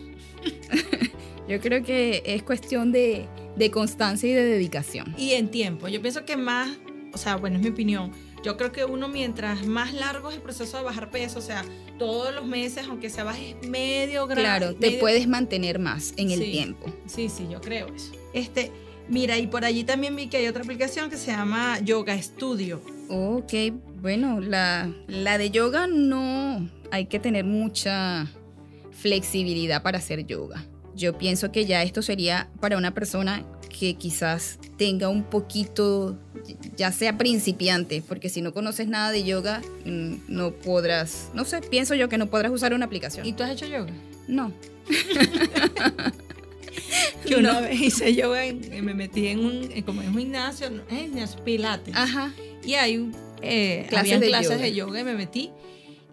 Yo 1.48 1.60
creo 1.60 1.82
que 1.82 2.22
es 2.24 2.42
cuestión 2.42 2.92
de, 2.92 3.26
de 3.56 3.70
constancia 3.70 4.28
y 4.28 4.32
de 4.32 4.44
dedicación. 4.44 5.14
Y 5.18 5.32
en 5.32 5.50
tiempo. 5.50 5.88
Yo 5.88 6.00
pienso 6.00 6.24
que 6.24 6.36
más, 6.36 6.70
o 7.12 7.18
sea, 7.18 7.36
bueno, 7.36 7.56
es 7.56 7.62
mi 7.62 7.70
opinión. 7.70 8.12
Yo 8.44 8.56
creo 8.56 8.72
que 8.72 8.84
uno 8.84 9.08
mientras 9.08 9.66
más 9.66 9.94
largo 9.94 10.30
es 10.30 10.36
el 10.36 10.42
proceso 10.42 10.76
de 10.76 10.82
bajar 10.82 11.10
peso, 11.10 11.38
o 11.38 11.42
sea, 11.42 11.64
todos 11.98 12.34
los 12.34 12.44
meses, 12.44 12.86
aunque 12.88 13.08
sea 13.08 13.22
bajes 13.24 13.54
medio 13.68 14.26
grado. 14.26 14.42
Claro, 14.42 14.74
te 14.74 14.92
puedes 14.92 15.28
mantener 15.28 15.78
más 15.78 16.12
en 16.16 16.30
el 16.30 16.40
tiempo. 16.40 16.92
Sí, 17.06 17.28
sí, 17.28 17.46
yo 17.50 17.60
creo 17.60 17.86
eso. 17.94 18.12
Este, 18.32 18.72
mira, 19.08 19.38
y 19.38 19.46
por 19.46 19.64
allí 19.64 19.84
también 19.84 20.16
vi 20.16 20.26
que 20.26 20.38
hay 20.38 20.48
otra 20.48 20.62
aplicación 20.62 21.08
que 21.08 21.16
se 21.16 21.30
llama 21.30 21.78
Yoga 21.80 22.20
Studio. 22.20 22.82
Ok, 23.08 23.52
bueno, 24.00 24.40
la, 24.40 24.92
la 25.06 25.38
de 25.38 25.50
yoga 25.50 25.86
no 25.86 26.68
hay 26.90 27.06
que 27.06 27.20
tener 27.20 27.44
mucha 27.44 28.26
flexibilidad 28.90 29.82
para 29.82 29.98
hacer 29.98 30.26
yoga. 30.26 30.66
Yo 30.94 31.16
pienso 31.16 31.50
que 31.52 31.64
ya 31.66 31.82
esto 31.82 32.02
sería 32.02 32.48
para 32.60 32.76
una 32.76 32.92
persona 32.94 33.44
que 33.78 33.94
quizás 33.94 34.58
tenga 34.76 35.08
un 35.08 35.22
poquito, 35.24 36.18
ya 36.76 36.92
sea 36.92 37.16
principiante, 37.16 38.02
porque 38.06 38.28
si 38.28 38.42
no 38.42 38.52
conoces 38.52 38.86
nada 38.88 39.10
de 39.10 39.24
yoga, 39.24 39.62
mm, 39.86 40.14
no 40.28 40.50
podrás, 40.52 41.30
no 41.34 41.44
sé, 41.46 41.60
pienso 41.62 41.94
yo 41.94 42.08
que 42.10 42.18
no 42.18 42.26
podrás 42.28 42.52
usar 42.52 42.74
una 42.74 42.84
aplicación. 42.84 43.24
¿Y 43.26 43.32
tú 43.32 43.42
has 43.42 43.50
hecho 43.50 43.66
yoga? 43.66 43.92
no. 44.28 44.52
Que 47.26 47.36
una 47.36 47.54
No. 47.54 47.62
vez 47.62 47.80
hice 47.80 48.14
yoga, 48.14 48.44
en- 48.44 48.84
me 48.84 48.94
metí 48.94 49.28
en 49.28 49.40
un, 49.44 49.70
en 49.72 49.82
como 49.82 50.02
en 50.02 50.08
un 50.08 50.18
gimnasio, 50.18 50.70
no, 50.70 50.82
es 50.90 51.02
gimnasio, 51.02 51.42
pilates. 51.44 51.94
Ajá. 51.94 52.32
Y 52.64 52.74
hay 52.74 53.10
eh, 53.42 53.86
Clases 53.88 53.98
habían 54.14 54.20
de 54.20 54.26
clases 54.28 54.50
yoga. 54.52 54.62
de 54.62 54.74
yoga 54.74 55.00
y 55.00 55.04
me 55.04 55.14
metí 55.14 55.50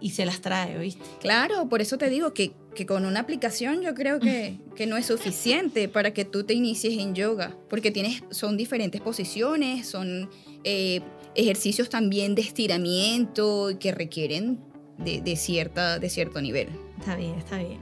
y 0.02 0.12
se 0.12 0.26
las 0.26 0.42
trae, 0.42 0.78
¿oíste? 0.78 1.04
Claro, 1.22 1.68
por 1.70 1.82
eso 1.82 1.98
te 1.98 2.10
digo 2.10 2.34
que, 2.34 2.52
que 2.76 2.86
con 2.86 3.06
una 3.06 3.22
aplicación 3.22 3.82
yo 3.82 3.94
creo 3.94 4.20
que, 4.20 4.58
que 4.76 4.86
no 4.86 4.98
es 4.98 5.08
suficiente 5.08 5.90
para 5.90 6.14
que 6.14 6.26
tú 6.26 6.44
te 6.44 6.54
inicies 6.54 6.98
en 6.98 7.16
yoga, 7.16 7.58
porque 7.70 7.92
tienes, 7.92 8.24
son 8.30 8.58
diferentes 8.58 9.02
posiciones, 9.02 9.88
son 9.88 10.30
eh, 10.64 11.02
ejercicios 11.36 11.90
también 11.90 12.36
de 12.36 12.42
estiramiento 12.42 13.72
que 13.80 13.92
requieren 13.92 14.60
de, 14.98 15.22
de 15.22 15.36
cierta, 15.36 16.00
de 16.00 16.10
cierto 16.10 16.42
nivel. 16.42 16.70
Está 17.00 17.16
bien, 17.16 17.34
está 17.36 17.58
bien. 17.58 17.80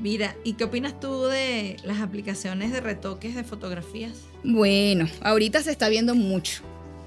Mira, 0.00 0.34
¿y 0.42 0.54
qué 0.54 0.64
opinas 0.64 0.98
tú 0.98 1.26
de 1.26 1.76
las 1.84 2.00
aplicaciones 2.00 2.72
de 2.72 2.80
retoques 2.80 3.34
de 3.34 3.44
fotografías? 3.44 4.12
Bueno, 4.42 5.06
ahorita 5.20 5.62
se 5.62 5.70
está 5.70 5.88
viendo 5.88 6.14
mucho. 6.14 6.62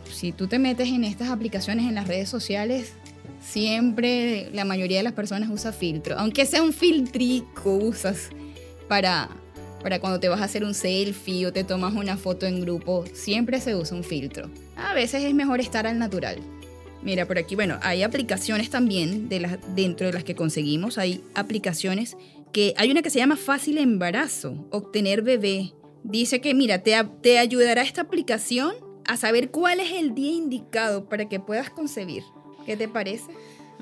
Si 0.10 0.32
tú 0.32 0.48
te 0.48 0.60
metes 0.60 0.88
en 0.90 1.04
estas 1.04 1.30
aplicaciones 1.30 1.88
en 1.88 1.96
las 1.96 2.08
redes 2.08 2.30
sociales, 2.30 2.94
siempre 3.42 4.50
la 4.54 4.66
mayoría 4.66 4.98
de 4.98 5.04
las 5.04 5.14
personas 5.14 5.50
usa 5.50 5.72
filtro. 5.72 6.18
Aunque 6.18 6.46
sea 6.46 6.62
un 6.62 6.74
filtrico 6.74 7.76
usas 7.76 8.30
para, 8.88 9.30
para 9.82 10.00
cuando 10.00 10.20
te 10.20 10.30
vas 10.30 10.42
a 10.42 10.46
hacer 10.46 10.64
un 10.64 10.74
selfie 10.74 11.46
o 11.46 11.54
te 11.54 11.64
tomas 11.64 11.94
una 11.94 12.18
foto 12.18 12.46
en 12.46 12.62
grupo, 12.62 13.06
siempre 13.14 13.62
se 13.62 13.76
usa 13.76 13.98
un 13.98 14.04
filtro. 14.04 14.50
A 14.76 14.94
veces 14.94 15.24
es 15.24 15.34
mejor 15.34 15.60
estar 15.60 15.88
al 15.88 16.00
natural. 16.00 16.40
Mira, 17.02 17.28
por 17.28 17.38
aquí, 17.38 17.54
bueno, 17.54 17.78
hay 17.84 18.02
aplicaciones 18.02 18.72
también 18.72 19.30
dentro 19.30 20.08
de 20.08 20.14
las 20.14 20.24
que 20.24 20.34
conseguimos. 20.34 20.98
Hay 20.98 21.24
aplicaciones 21.36 22.18
que 22.52 22.74
hay 22.78 22.90
una 22.90 23.04
que 23.04 23.12
se 23.12 23.20
llama 23.20 23.36
Fácil 23.36 23.78
Embarazo, 23.78 24.68
Obtener 24.72 25.22
Bebé. 25.22 25.74
Dice 26.04 26.42
que, 26.42 26.56
mira, 26.56 26.82
te, 26.82 26.96
te 27.22 27.38
ayudará 27.38 27.84
esta 27.84 28.02
aplicación 28.02 28.74
a 29.06 29.18
saber 29.18 29.52
cuál 29.52 29.80
es 29.80 29.92
el 29.92 30.16
día 30.16 30.32
indicado 30.32 31.08
para 31.08 31.30
que 31.30 31.40
puedas 31.40 31.70
concebir. 31.70 32.24
¿Qué 32.66 32.76
te 32.78 32.88
parece? 32.88 33.26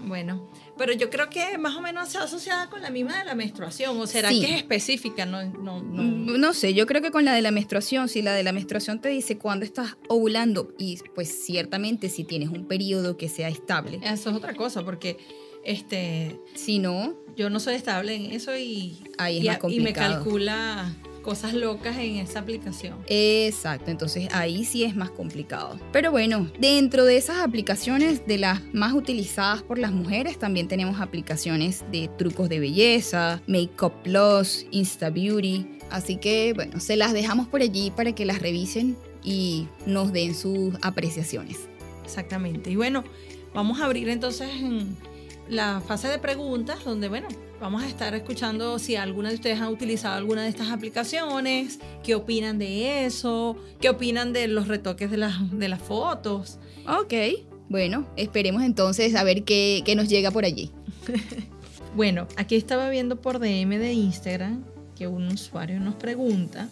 Bueno, 0.05 0.49
pero 0.75 0.91
yo 0.91 1.09
creo 1.11 1.29
que 1.29 1.57
más 1.59 1.75
o 1.75 1.81
menos 1.81 2.09
se 2.09 2.17
asociada 2.17 2.67
con 2.69 2.81
la 2.81 2.89
misma 2.89 3.19
de 3.19 3.25
la 3.25 3.35
menstruación, 3.35 3.95
o 3.99 4.07
será 4.07 4.29
Sí. 4.29 4.41
que 4.41 4.45
es 4.47 4.57
específica, 4.57 5.25
no, 5.25 5.43
no, 5.45 5.81
no. 5.83 6.01
Mm, 6.03 6.39
No 6.39 6.53
sé, 6.53 6.73
yo 6.73 6.87
creo 6.87 7.01
que 7.01 7.11
con 7.11 7.23
la 7.25 7.33
de 7.35 7.43
la 7.43 7.51
menstruación, 7.51 8.09
si 8.09 8.21
la 8.23 8.33
de 8.33 8.41
la 8.43 8.51
menstruación 8.53 8.99
te 8.99 9.09
dice 9.09 9.37
cuándo 9.37 9.65
estás 9.65 9.97
ovulando 10.09 10.73
y 10.79 10.97
pues 11.13 11.45
ciertamente 11.45 12.09
si 12.09 12.23
tienes 12.23 12.49
un 12.49 12.65
periodo 12.67 13.17
que 13.17 13.29
sea 13.29 13.49
estable. 13.49 13.99
Eso 14.03 14.31
es 14.31 14.35
otra 14.35 14.55
cosa, 14.55 14.83
porque 14.83 15.17
este, 15.63 16.39
Si 16.55 16.79
no, 16.79 17.13
yo 17.37 17.49
no 17.51 17.59
soy 17.59 17.75
estable 17.75 18.15
en 18.15 18.31
eso 18.31 18.57
y, 18.57 18.97
ahí 19.19 19.37
es 19.37 19.43
y, 19.43 19.47
más 19.47 19.57
y 19.57 19.79
me 19.79 19.93
complicado. 19.93 20.13
calcula 20.15 20.93
cosas 21.23 21.55
locas 21.55 21.97
en 21.97 22.17
esa 22.17 22.39
aplicación. 22.39 22.99
Exacto, 23.07 23.89
entonces 23.89 24.27
ahí 24.31 24.63
sí 24.65 24.83
es 24.83 24.95
más 24.95 25.09
complicado. 25.09 25.79
Pero 25.91 26.11
bueno, 26.11 26.51
dentro 26.59 27.05
de 27.05 27.17
esas 27.17 27.37
aplicaciones 27.37 28.27
de 28.27 28.37
las 28.37 28.61
más 28.73 28.93
utilizadas 28.93 29.63
por 29.63 29.79
las 29.79 29.91
mujeres, 29.91 30.37
también 30.37 30.67
tenemos 30.67 31.01
aplicaciones 31.01 31.83
de 31.91 32.09
trucos 32.17 32.49
de 32.49 32.59
belleza, 32.59 33.41
Makeup 33.47 34.03
Plus, 34.03 34.67
Insta 34.69 35.09
Beauty. 35.09 35.79
Así 35.89 36.17
que 36.17 36.53
bueno, 36.53 36.79
se 36.79 36.95
las 36.95 37.13
dejamos 37.13 37.47
por 37.47 37.61
allí 37.61 37.89
para 37.89 38.13
que 38.13 38.25
las 38.25 38.39
revisen 38.39 38.95
y 39.23 39.67
nos 39.85 40.13
den 40.13 40.35
sus 40.35 40.75
apreciaciones. 40.81 41.69
Exactamente. 42.03 42.69
Y 42.69 42.75
bueno, 42.75 43.03
vamos 43.53 43.79
a 43.79 43.85
abrir 43.85 44.09
entonces 44.09 44.49
en 44.49 44.95
la 45.47 45.81
fase 45.81 46.07
de 46.07 46.19
preguntas, 46.19 46.83
donde 46.83 47.09
bueno, 47.09 47.27
vamos 47.63 47.81
a 47.81 47.87
estar 47.87 48.13
escuchando 48.13 48.77
si 48.77 48.97
alguna 48.97 49.29
de 49.29 49.35
ustedes 49.35 49.61
han 49.61 49.69
utilizado 49.69 50.17
alguna 50.17 50.43
de 50.43 50.49
estas 50.49 50.69
aplicaciones, 50.69 51.79
qué 52.03 52.13
opinan 52.13 52.59
de 52.59 53.05
eso, 53.05 53.55
qué 53.79 53.87
opinan 53.87 54.33
de 54.33 54.49
los 54.49 54.67
retoques 54.67 55.09
de 55.09 55.15
las, 55.15 55.57
de 55.57 55.69
las 55.69 55.81
fotos. 55.81 56.59
Ok, 56.85 57.13
bueno, 57.69 58.05
esperemos 58.17 58.63
entonces 58.63 59.15
a 59.15 59.23
ver 59.23 59.45
qué, 59.45 59.81
qué 59.85 59.95
nos 59.95 60.09
llega 60.09 60.29
por 60.29 60.45
allí. 60.45 60.71
Bueno, 61.95 62.27
aquí 62.37 62.55
estaba 62.55 62.89
viendo 62.89 63.21
por 63.21 63.37
DM 63.37 63.77
de 63.77 63.93
Instagram 63.93 64.63
que 64.95 65.05
un 65.05 65.27
usuario 65.27 65.79
nos 65.79 65.93
pregunta, 65.93 66.67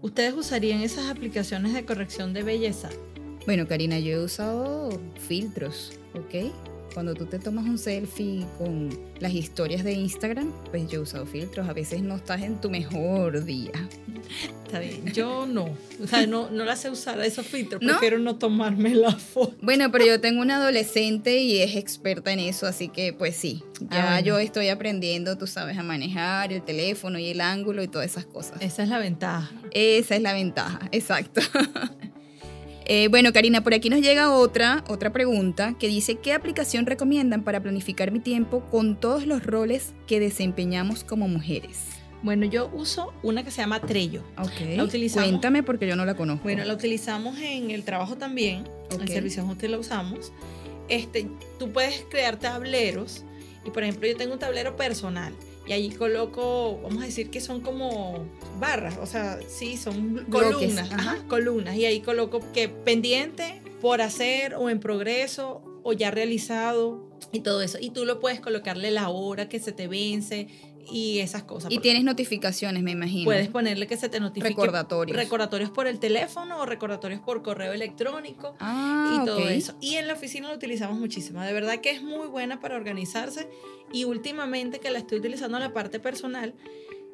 ¿ustedes 0.00 0.32
usarían 0.32 0.80
esas 0.80 1.10
aplicaciones 1.10 1.74
de 1.74 1.84
corrección 1.84 2.32
de 2.32 2.44
belleza? 2.44 2.88
Bueno, 3.46 3.66
Karina, 3.66 3.98
yo 3.98 4.12
he 4.12 4.24
usado 4.24 4.90
filtros, 5.18 5.98
¿ok? 6.14 6.52
Cuando 6.94 7.12
tú 7.14 7.26
te 7.26 7.40
tomas 7.40 7.64
un 7.64 7.76
selfie 7.76 8.46
con 8.56 8.88
las 9.18 9.32
historias 9.32 9.82
de 9.82 9.92
Instagram, 9.92 10.52
pues 10.70 10.88
yo 10.88 11.00
he 11.00 11.02
usado 11.02 11.26
filtros. 11.26 11.68
A 11.68 11.72
veces 11.72 12.02
no 12.02 12.14
estás 12.14 12.42
en 12.42 12.60
tu 12.60 12.70
mejor 12.70 13.44
día. 13.44 13.72
Está 14.64 14.78
bien, 14.78 15.12
yo 15.12 15.46
no, 15.46 15.76
o 16.02 16.06
sea, 16.06 16.26
no, 16.26 16.50
no 16.50 16.64
la 16.64 16.76
sé 16.76 16.90
usar 16.90 17.20
a 17.20 17.26
esos 17.26 17.46
filtros, 17.46 17.82
¿No? 17.82 17.90
prefiero 17.92 18.18
no 18.18 18.36
tomarme 18.36 18.94
la 18.94 19.12
foto. 19.12 19.54
Bueno, 19.60 19.90
pero 19.92 20.06
yo 20.06 20.20
tengo 20.20 20.40
una 20.40 20.56
adolescente 20.56 21.38
y 21.38 21.58
es 21.58 21.76
experta 21.76 22.32
en 22.32 22.40
eso, 22.40 22.66
así 22.66 22.88
que 22.88 23.12
pues 23.12 23.36
sí, 23.36 23.62
ya 23.90 24.16
Ah, 24.16 24.20
yo 24.20 24.38
estoy 24.38 24.68
aprendiendo, 24.68 25.36
tú 25.36 25.46
sabes, 25.46 25.76
a 25.78 25.82
manejar 25.82 26.52
el 26.52 26.62
teléfono 26.62 27.18
y 27.18 27.28
el 27.28 27.40
ángulo 27.40 27.82
y 27.82 27.88
todas 27.88 28.06
esas 28.10 28.24
cosas. 28.24 28.60
Esa 28.60 28.84
es 28.84 28.88
la 28.88 28.98
ventaja. 28.98 29.52
Esa 29.72 30.16
es 30.16 30.22
la 30.22 30.32
ventaja, 30.32 30.88
exacto. 30.92 31.40
Eh, 32.86 33.08
bueno, 33.08 33.32
Karina, 33.32 33.62
por 33.62 33.72
aquí 33.72 33.88
nos 33.88 34.00
llega 34.00 34.30
otra, 34.30 34.84
otra 34.88 35.10
pregunta 35.10 35.74
que 35.78 35.88
dice, 35.88 36.16
¿qué 36.16 36.32
aplicación 36.32 36.84
recomiendan 36.84 37.42
para 37.42 37.62
planificar 37.62 38.10
mi 38.10 38.20
tiempo 38.20 38.66
con 38.70 39.00
todos 39.00 39.26
los 39.26 39.42
roles 39.42 39.94
que 40.06 40.20
desempeñamos 40.20 41.02
como 41.02 41.26
mujeres? 41.26 41.78
Bueno, 42.22 42.46
yo 42.46 42.70
uso 42.72 43.12
una 43.22 43.42
que 43.42 43.50
se 43.50 43.62
llama 43.62 43.80
Trello. 43.80 44.22
Ok. 44.38 44.76
¿La 44.76 44.84
utilizamos? 44.84 45.28
Cuéntame 45.28 45.62
porque 45.62 45.86
yo 45.86 45.96
no 45.96 46.04
la 46.04 46.14
conozco. 46.14 46.44
Bueno, 46.44 46.64
la 46.64 46.74
utilizamos 46.74 47.38
en 47.38 47.70
el 47.70 47.84
trabajo 47.84 48.16
también, 48.16 48.64
en 48.90 49.08
servicios 49.08 49.46
útiles 49.46 49.70
la 49.70 49.78
usamos. 49.78 50.32
Este, 50.88 51.26
tú 51.58 51.70
puedes 51.70 52.04
crear 52.10 52.38
tableros 52.38 53.24
y 53.64 53.70
por 53.70 53.82
ejemplo 53.82 54.08
yo 54.08 54.16
tengo 54.16 54.34
un 54.34 54.38
tablero 54.38 54.76
personal 54.76 55.32
y 55.66 55.72
allí 55.72 55.90
coloco, 55.90 56.80
vamos 56.82 57.02
a 57.02 57.06
decir 57.06 57.30
que 57.30 57.40
son 57.40 57.60
como 57.60 58.26
barras, 58.60 58.98
o 59.00 59.06
sea, 59.06 59.38
sí, 59.48 59.76
son 59.76 60.26
columnas, 60.30 60.92
ajá. 60.92 61.12
ajá, 61.12 61.28
columnas 61.28 61.76
y 61.76 61.86
ahí 61.86 62.00
coloco 62.00 62.40
que 62.52 62.68
pendiente, 62.68 63.62
por 63.80 64.00
hacer 64.00 64.54
o 64.54 64.70
en 64.70 64.80
progreso 64.80 65.62
o 65.82 65.92
ya 65.92 66.10
realizado 66.10 67.06
y 67.32 67.40
todo 67.40 67.60
eso. 67.60 67.78
Y 67.80 67.90
tú 67.90 68.06
lo 68.06 68.18
puedes 68.18 68.40
colocarle 68.40 68.90
la 68.90 69.10
hora 69.10 69.48
que 69.48 69.58
se 69.58 69.72
te 69.72 69.88
vence 69.88 70.48
y 70.90 71.18
esas 71.20 71.42
cosas. 71.44 71.70
y 71.70 71.76
porque 71.76 71.82
tienes 71.88 72.04
notificaciones, 72.04 72.82
me 72.82 72.92
imagino. 72.92 73.24
Puedes 73.24 73.48
ponerle 73.48 73.86
que 73.86 73.96
se 73.96 74.08
te 74.08 74.20
notifique 74.20 74.48
Recordatorios. 74.48 75.16
recordatorios 75.16 75.70
por 75.70 75.86
el 75.86 75.98
teléfono 75.98 76.58
o 76.60 76.66
recordatorios 76.66 77.20
por 77.20 77.42
correo 77.42 77.72
electrónico 77.72 78.56
Ah, 78.60 79.20
y 79.22 79.24
todo 79.26 79.38
ok. 79.38 79.50
eso. 79.50 79.74
Y 79.80 79.94
en 79.96 80.06
la 80.08 80.14
oficina 80.14 80.48
lo 80.48 80.54
utilizamos 80.54 80.98
muchísimo. 80.98 81.40
De 81.42 81.52
verdad 81.52 81.80
que 81.80 81.90
es 81.90 82.02
muy 82.02 82.26
buena 82.28 82.60
para 82.60 82.76
organizarse 82.76 83.48
y 83.92 84.04
últimamente 84.04 84.80
que 84.80 84.90
la 84.90 84.98
estoy 84.98 85.18
utilizando 85.18 85.56
en 85.58 85.62
la 85.64 85.72
parte 85.72 86.00
personal, 86.00 86.54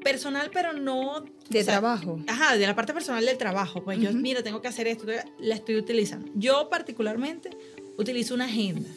personal 0.03 0.51
pero 0.53 0.73
no 0.73 1.25
De 1.49 1.61
o 1.61 1.65
sea, 1.65 1.75
trabajo. 1.81 2.21
Ajá, 2.27 2.57
de 2.57 2.67
la 2.67 2.75
parte 2.75 2.95
personal 2.95 3.25
del 3.25 3.37
trabajo. 3.39 3.83
Pues 3.85 3.99
yo, 4.01 4.11
Ujú. 4.11 4.19
mira, 4.19 4.43
tengo 4.43 4.63
que 4.63 4.69
hacer 4.69 4.87
esto, 4.87 5.05
la 5.39 5.55
estoy 5.55 5.77
utilizando. 5.77 6.31
Yo 6.35 6.69
particularmente 6.71 7.51
utilizo 7.99 8.35
una 8.35 8.47
agenda, 8.47 8.89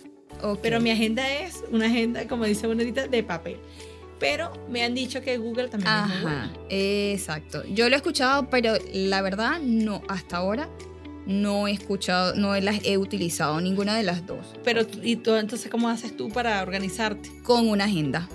Ok. 0.42 0.60
pero 0.62 0.80
mi 0.80 0.92
agenda 0.92 1.30
es 1.42 1.64
una 1.72 1.88
agenda, 1.88 2.26
como 2.28 2.46
dice 2.46 2.68
uno 2.68 2.80
ahorita, 2.82 3.08
de 3.08 3.22
papel. 3.24 3.58
Pero 4.24 4.54
me 4.70 4.84
han 4.84 4.94
dicho 4.96 5.22
que 5.22 5.38
Google 5.38 5.68
también 5.68 5.92
es 5.94 6.08
muy 6.08 6.16
Ajá, 6.16 6.22
buena. 6.24 6.54
exacto. 6.70 7.64
Yo 7.74 7.90
lo 7.90 7.96
he 7.96 7.98
escuchado, 7.98 8.50
pero 8.50 8.74
la 8.94 9.22
verdad 9.22 9.60
no, 9.62 10.02
hasta 10.08 10.38
ahora 10.38 10.70
no 11.26 11.68
he 11.68 11.72
escuchado, 11.74 12.34
no 12.36 12.58
las 12.60 12.80
he 12.86 12.98
utilizado 12.98 13.60
ninguna 13.60 13.98
de 13.98 14.04
las 14.04 14.26
dos. 14.26 14.46
Pero, 14.64 14.82
¿y 15.02 15.18
tú 15.18 15.36
entonces 15.36 15.70
cómo 15.70 15.90
haces 15.90 16.16
tú 16.16 16.30
para 16.30 16.62
organizarte? 16.62 17.30
Con 17.44 17.68
una 17.68 17.84
agenda, 17.84 18.30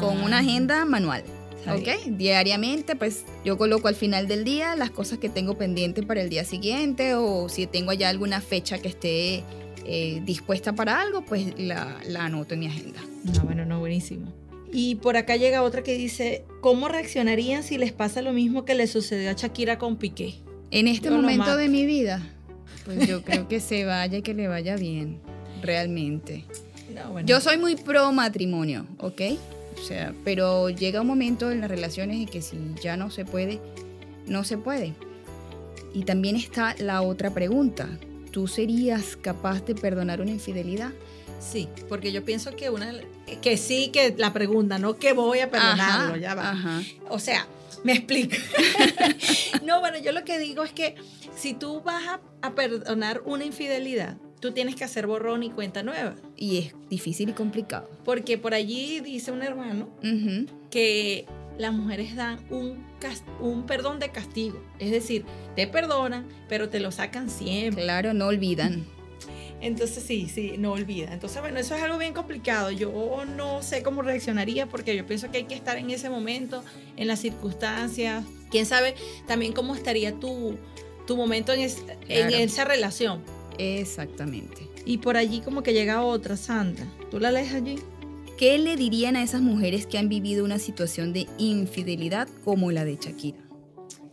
con 0.00 0.22
una 0.22 0.38
Ah. 0.38 0.40
agenda 0.40 0.84
manual. 0.86 1.22
Está 1.58 1.74
¿Ok? 1.76 1.88
Diariamente, 2.16 2.96
pues 2.96 3.26
yo 3.44 3.58
coloco 3.58 3.88
al 3.88 3.94
final 3.94 4.26
del 4.26 4.44
día 4.44 4.74
las 4.76 4.90
cosas 4.90 5.18
que 5.18 5.28
tengo 5.28 5.58
pendiente 5.58 6.02
para 6.02 6.22
el 6.22 6.30
día 6.30 6.44
siguiente 6.44 7.14
o 7.14 7.50
si 7.50 7.66
tengo 7.66 7.92
ya 7.92 8.08
alguna 8.08 8.40
fecha 8.40 8.78
que 8.78 8.88
esté 8.88 9.44
eh, 9.84 10.22
dispuesta 10.24 10.74
para 10.74 11.00
algo, 11.00 11.22
pues 11.26 11.58
la, 11.58 11.96
la 12.06 12.24
anoto 12.26 12.54
en 12.54 12.60
mi 12.60 12.66
agenda. 12.66 13.00
No, 13.24 13.42
bueno, 13.42 13.64
no, 13.66 13.78
buenísimo. 13.80 14.32
Y 14.72 14.96
por 14.96 15.16
acá 15.16 15.36
llega 15.36 15.62
otra 15.62 15.82
que 15.82 15.96
dice, 15.96 16.44
¿cómo 16.60 16.88
reaccionarían 16.88 17.62
si 17.62 17.76
les 17.76 17.92
pasa 17.92 18.22
lo 18.22 18.32
mismo 18.32 18.64
que 18.64 18.74
le 18.74 18.86
sucedió 18.86 19.30
a 19.30 19.32
Shakira 19.32 19.78
con 19.78 19.96
Piqué? 19.96 20.34
En 20.70 20.86
este 20.86 21.08
Yo 21.08 21.16
momento 21.16 21.56
de 21.56 21.68
mi 21.68 21.86
vida, 21.86 22.22
pues 22.84 23.08
yo 23.08 23.22
creo 23.22 23.48
que 23.48 23.58
se 23.58 23.84
vaya 23.84 24.18
y 24.18 24.22
que 24.22 24.34
le 24.34 24.46
vaya 24.46 24.76
bien, 24.76 25.18
realmente. 25.62 26.44
No, 26.94 27.10
bueno. 27.12 27.26
Yo 27.26 27.40
soy 27.40 27.58
muy 27.58 27.74
pro 27.74 28.12
matrimonio, 28.12 28.86
¿ok? 28.98 29.22
O 29.80 29.82
sea, 29.82 30.14
pero 30.24 30.70
llega 30.70 31.00
un 31.00 31.06
momento 31.06 31.50
en 31.50 31.60
las 31.60 31.70
relaciones 31.70 32.16
en 32.16 32.26
que 32.26 32.42
si 32.42 32.56
ya 32.82 32.96
no 32.96 33.10
se 33.10 33.24
puede, 33.24 33.60
no 34.26 34.44
se 34.44 34.58
puede. 34.58 34.94
Y 35.94 36.04
también 36.04 36.36
está 36.36 36.76
la 36.78 37.02
otra 37.02 37.32
pregunta. 37.34 37.88
¿Tú 38.30 38.46
serías 38.46 39.16
capaz 39.16 39.64
de 39.64 39.74
perdonar 39.74 40.20
una 40.20 40.30
infidelidad? 40.30 40.92
Sí, 41.40 41.68
porque 41.88 42.12
yo 42.12 42.24
pienso 42.24 42.54
que 42.54 42.70
una 42.70 42.92
que 43.40 43.56
sí 43.56 43.88
que 43.88 44.14
la 44.16 44.32
pregunta, 44.32 44.78
no 44.78 44.96
que 44.96 45.12
voy 45.12 45.40
a 45.40 45.50
perdonarlo, 45.50 46.14
Ajá, 46.14 46.16
ya 46.18 46.34
va. 46.34 46.50
Ajá. 46.50 46.82
O 47.08 47.18
sea, 47.18 47.46
me 47.82 47.92
explico. 47.92 48.36
no, 49.64 49.80
bueno, 49.80 49.98
yo 49.98 50.12
lo 50.12 50.24
que 50.24 50.38
digo 50.38 50.62
es 50.62 50.72
que 50.72 50.96
si 51.34 51.54
tú 51.54 51.80
vas 51.80 52.06
a, 52.06 52.20
a 52.42 52.54
perdonar 52.54 53.22
una 53.24 53.44
infidelidad, 53.44 54.18
tú 54.40 54.52
tienes 54.52 54.74
que 54.74 54.84
hacer 54.84 55.06
borrón 55.06 55.42
y 55.42 55.50
cuenta 55.50 55.82
nueva. 55.82 56.14
Y 56.36 56.58
es 56.58 56.74
difícil 56.88 57.30
y 57.30 57.32
complicado. 57.32 57.88
Porque 58.04 58.38
por 58.38 58.54
allí 58.54 59.00
dice 59.00 59.32
un 59.32 59.42
hermano 59.42 59.88
que 60.70 61.26
las 61.58 61.72
mujeres 61.72 62.16
dan 62.16 62.38
un, 62.50 62.84
un 63.40 63.66
perdón 63.66 63.98
de 63.98 64.10
castigo. 64.10 64.62
Es 64.78 64.90
decir, 64.90 65.24
te 65.56 65.66
perdonan, 65.66 66.26
pero 66.48 66.68
te 66.68 66.80
lo 66.80 66.90
sacan 66.90 67.28
siempre. 67.28 67.84
Claro, 67.84 68.14
no 68.14 68.26
olvidan. 68.26 68.86
Entonces 69.60 70.02
sí, 70.02 70.28
sí, 70.32 70.54
no 70.58 70.72
olvida. 70.72 71.12
Entonces, 71.12 71.40
bueno, 71.42 71.58
eso 71.60 71.74
es 71.74 71.82
algo 71.82 71.98
bien 71.98 72.14
complicado. 72.14 72.70
Yo 72.70 73.24
no 73.36 73.62
sé 73.62 73.82
cómo 73.82 74.00
reaccionaría 74.02 74.66
porque 74.66 74.96
yo 74.96 75.04
pienso 75.06 75.30
que 75.30 75.38
hay 75.38 75.44
que 75.44 75.54
estar 75.54 75.76
en 75.76 75.90
ese 75.90 76.08
momento, 76.08 76.64
en 76.96 77.06
las 77.06 77.20
circunstancias. 77.20 78.24
Quién 78.50 78.64
sabe 78.66 78.94
también 79.26 79.52
cómo 79.52 79.74
estaría 79.74 80.14
tu, 80.18 80.56
tu 81.06 81.16
momento 81.16 81.52
en, 81.52 81.60
es- 81.60 81.84
en 82.08 82.30
esa 82.32 82.64
relación. 82.64 83.22
Exactamente. 83.58 84.66
Y 84.86 84.98
por 84.98 85.16
allí 85.16 85.40
como 85.40 85.62
que 85.62 85.72
llega 85.72 86.02
otra, 86.02 86.36
Sandra. 86.36 86.86
¿Tú 87.10 87.20
la 87.20 87.30
lees 87.30 87.52
allí? 87.52 87.78
¿Qué 88.38 88.58
le 88.58 88.76
dirían 88.76 89.16
a 89.16 89.22
esas 89.22 89.42
mujeres 89.42 89.86
que 89.86 89.98
han 89.98 90.08
vivido 90.08 90.44
una 90.44 90.58
situación 90.58 91.12
de 91.12 91.26
infidelidad 91.36 92.26
como 92.44 92.72
la 92.72 92.84
de 92.86 92.96
Shakira? 92.96 93.38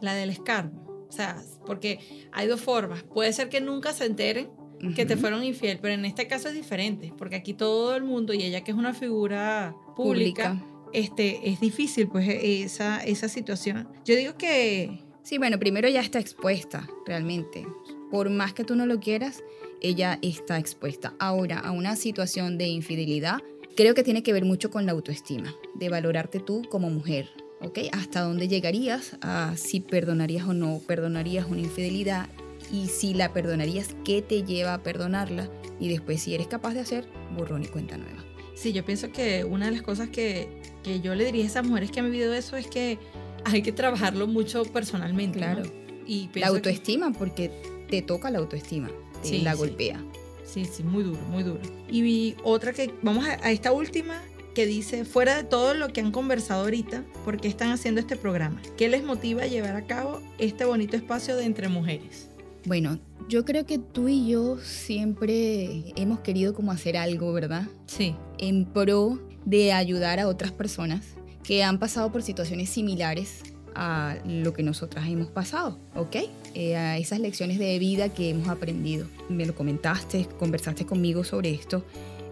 La 0.02 0.14
del 0.14 0.30
escarbo. 0.30 1.08
O 1.08 1.12
sea, 1.12 1.42
porque 1.66 2.00
hay 2.34 2.48
dos 2.48 2.60
formas. 2.60 3.04
Puede 3.04 3.32
ser 3.32 3.48
que 3.48 3.62
nunca 3.62 3.94
se 3.94 4.06
enteren 4.06 4.50
que 4.96 5.06
te 5.06 5.18
fueron 5.18 5.44
infiel, 5.44 5.80
pero 5.82 5.94
en 5.94 6.06
este 6.06 6.28
caso 6.28 6.50
es 6.50 6.56
diferente, 6.56 7.14
porque 7.18 7.36
aquí 7.36 7.54
todo 7.54 7.96
el 7.96 8.04
mundo, 8.04 8.34
y 8.34 8.44
ella 8.44 8.64
que 8.64 8.72
es 8.72 8.78
una 8.78 8.94
figura 8.94 9.76
pública, 9.96 10.62
este, 10.94 11.50
es 11.50 11.60
difícil 11.60 12.08
pues 12.08 12.28
e- 12.28 12.64
esa, 12.64 13.04
esa 13.04 13.28
situación. 13.30 13.88
Yo 14.06 14.16
digo 14.16 14.38
que 14.38 15.06
Sí, 15.28 15.38
bueno, 15.38 15.60
primero 15.60 15.90
ya 15.90 16.00
está 16.00 16.20
expuesta, 16.20 16.88
realmente. 17.06 17.68
Por 18.10 18.30
más 18.30 18.54
que 18.54 18.64
tú 18.64 18.78
no 18.78 18.86
lo 18.86 19.02
quieras, 19.02 19.44
ella 19.82 20.20
está 20.22 20.58
expuesta. 20.58 21.16
Ahora, 21.20 21.60
a 21.60 21.72
una 21.72 21.98
situación 21.98 22.58
de 22.58 22.68
infidelidad, 22.70 23.40
creo 23.76 23.94
que 23.94 24.04
tiene 24.04 24.24
que 24.24 24.32
ver 24.32 24.46
mucho 24.46 24.72
con 24.72 24.86
la 24.86 24.94
autoestima, 24.94 25.54
de 25.76 25.90
valorarte 25.90 26.40
tú 26.40 26.62
como 26.70 26.90
mujer, 26.90 27.30
¿ok? 27.60 27.80
Hasta 27.92 28.22
dónde 28.22 28.48
llegarías 28.48 29.18
a 29.20 29.58
si 29.58 29.82
perdonarías 29.82 30.48
o 30.48 30.54
no 30.54 30.80
perdonarías 30.88 31.46
una 31.50 31.60
infidelidad 31.60 32.30
y 32.72 32.88
si 32.88 33.14
la 33.14 33.34
perdonarías, 33.34 33.90
¿qué 34.04 34.22
te 34.22 34.44
lleva 34.44 34.74
a 34.76 34.84
perdonarla? 34.84 35.50
Y 35.80 35.90
después, 35.90 36.22
si 36.22 36.34
eres 36.36 36.48
capaz 36.48 36.74
de 36.74 36.82
hacer, 36.82 37.08
borrón 37.36 37.64
y 37.64 37.68
cuenta 37.68 37.98
nueva. 37.98 38.24
sí, 38.56 38.74
yo 38.74 38.84
pienso 38.84 39.12
que 39.12 39.44
una 39.46 39.66
de 39.66 39.72
las 39.72 39.82
cosas 39.84 40.10
que, 40.10 40.62
que 40.84 41.00
yo 41.02 41.14
le 41.16 41.26
diría 41.26 41.44
a 41.44 41.48
esas 41.48 41.66
mujeres 41.66 41.92
que 41.92 42.00
han 42.00 42.12
vivido 42.12 42.34
eso 42.34 42.58
es 42.58 42.68
que 42.68 42.98
hay 43.46 43.62
que 43.62 43.72
trabajarlo 43.72 44.28
mucho 44.28 44.64
personalmente. 44.66 45.40
¿no? 45.40 45.46
Claro. 45.56 45.72
Y 46.06 46.26
La 46.28 46.32
que- 46.34 46.46
autoestima, 46.46 47.12
porque 47.14 47.52
te 47.90 48.02
toca 48.02 48.32
la 48.32 48.40
autoestima, 48.40 48.90
te 49.22 49.28
Sí, 49.30 49.38
la 49.42 49.52
sí. 49.54 49.58
golpea. 49.60 50.04
Sí, 50.44 50.66
sí, 50.66 50.82
muy 50.84 51.04
duro, 51.04 51.20
muy 51.30 51.44
duro. 51.44 51.60
Y 51.90 52.02
vi 52.02 52.36
otra 52.44 52.74
que, 52.74 52.92
vamos 53.02 53.26
a, 53.28 53.34
a 53.46 53.52
esta 53.52 53.72
última, 53.74 54.22
que 54.56 54.66
dice, 54.66 55.06
fuera 55.06 55.36
de 55.38 55.44
todo 55.44 55.74
lo 55.76 55.90
que 55.90 56.02
han 56.02 56.12
conversado 56.12 56.64
ahorita, 56.64 57.04
¿por 57.26 57.40
qué 57.40 57.48
están 57.48 57.70
haciendo 57.72 58.00
este 58.02 58.16
programa? 58.16 58.60
¿Qué 58.78 58.88
les 58.90 59.04
motiva 59.04 59.44
a 59.44 59.48
llevar 59.48 59.76
a 59.76 59.86
cabo 59.86 60.22
este 60.40 60.66
bonito 60.66 60.96
espacio 60.96 61.36
de 61.36 61.44
entre 61.46 61.68
mujeres? 61.68 62.30
Bueno, 62.68 63.00
yo 63.30 63.46
creo 63.46 63.66
que 63.66 63.78
tú 63.78 64.10
y 64.10 64.28
yo 64.28 64.58
siempre 64.58 65.94
hemos 65.96 66.20
querido 66.20 66.54
como 66.54 66.74
hacer 66.74 66.98
algo, 66.98 67.32
¿verdad? 67.32 67.66
Sí, 67.86 68.14
En 68.40 68.66
pro 68.66 69.22
de 69.46 69.72
ayudar 69.72 70.20
a 70.20 70.28
otras 70.28 70.52
personas 70.52 71.06
que 71.46 71.64
han 71.64 71.80
pasado 71.80 72.12
por 72.12 72.24
situaciones 72.24 72.70
similares 72.70 73.42
a 73.74 74.18
lo 74.26 74.52
que 74.52 74.64
nosotras 74.64 75.08
hemos 75.08 75.28
pasado, 75.28 75.80
¿ok? 75.96 76.18
Eh, 76.56 76.76
a 76.76 76.98
esas 76.98 77.22
lecciones 77.22 77.58
de 77.58 77.80
vida 77.80 78.10
que 78.10 78.32
hemos 78.32 78.50
aprendido. 78.50 79.08
Me 79.30 79.46
lo 79.46 79.56
comentaste, 79.56 80.28
conversaste 80.38 80.86
conmigo 80.86 81.24
sobre 81.24 81.52
esto. 81.52 81.86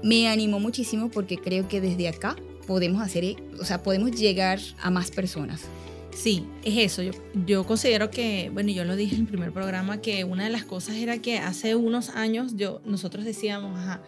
Me 0.04 0.28
animó 0.28 0.60
muchísimo 0.60 1.10
porque 1.10 1.38
creo 1.38 1.69
que 1.69 1.80
desde 1.80 2.10
acá 2.10 2.36
podemos 2.67 3.02
hacer, 3.02 3.38
o 3.58 3.63
sea, 3.63 3.84
podemos 3.84 4.12
llegar 4.12 4.60
a 4.82 4.89
más 4.89 5.12
personas. 5.12 5.62
Sí, 6.15 6.47
es 6.63 6.78
eso. 6.93 7.01
Yo, 7.04 7.12
yo 7.45 7.65
considero 7.65 8.10
que, 8.10 8.49
bueno, 8.54 8.71
yo 8.71 8.86
lo 8.86 8.95
dije 8.95 9.15
en 9.15 9.21
el 9.21 9.28
primer 9.28 9.51
programa, 9.51 10.01
que 10.01 10.23
una 10.23 10.45
de 10.45 10.49
las 10.49 10.63
cosas 10.63 10.95
era 10.95 11.17
que 11.19 11.38
hace 11.39 11.75
unos 11.75 12.10
años 12.10 12.54
yo, 12.56 12.82
nosotros 12.86 13.25
decíamos, 13.25 13.78
ajá, 13.78 14.01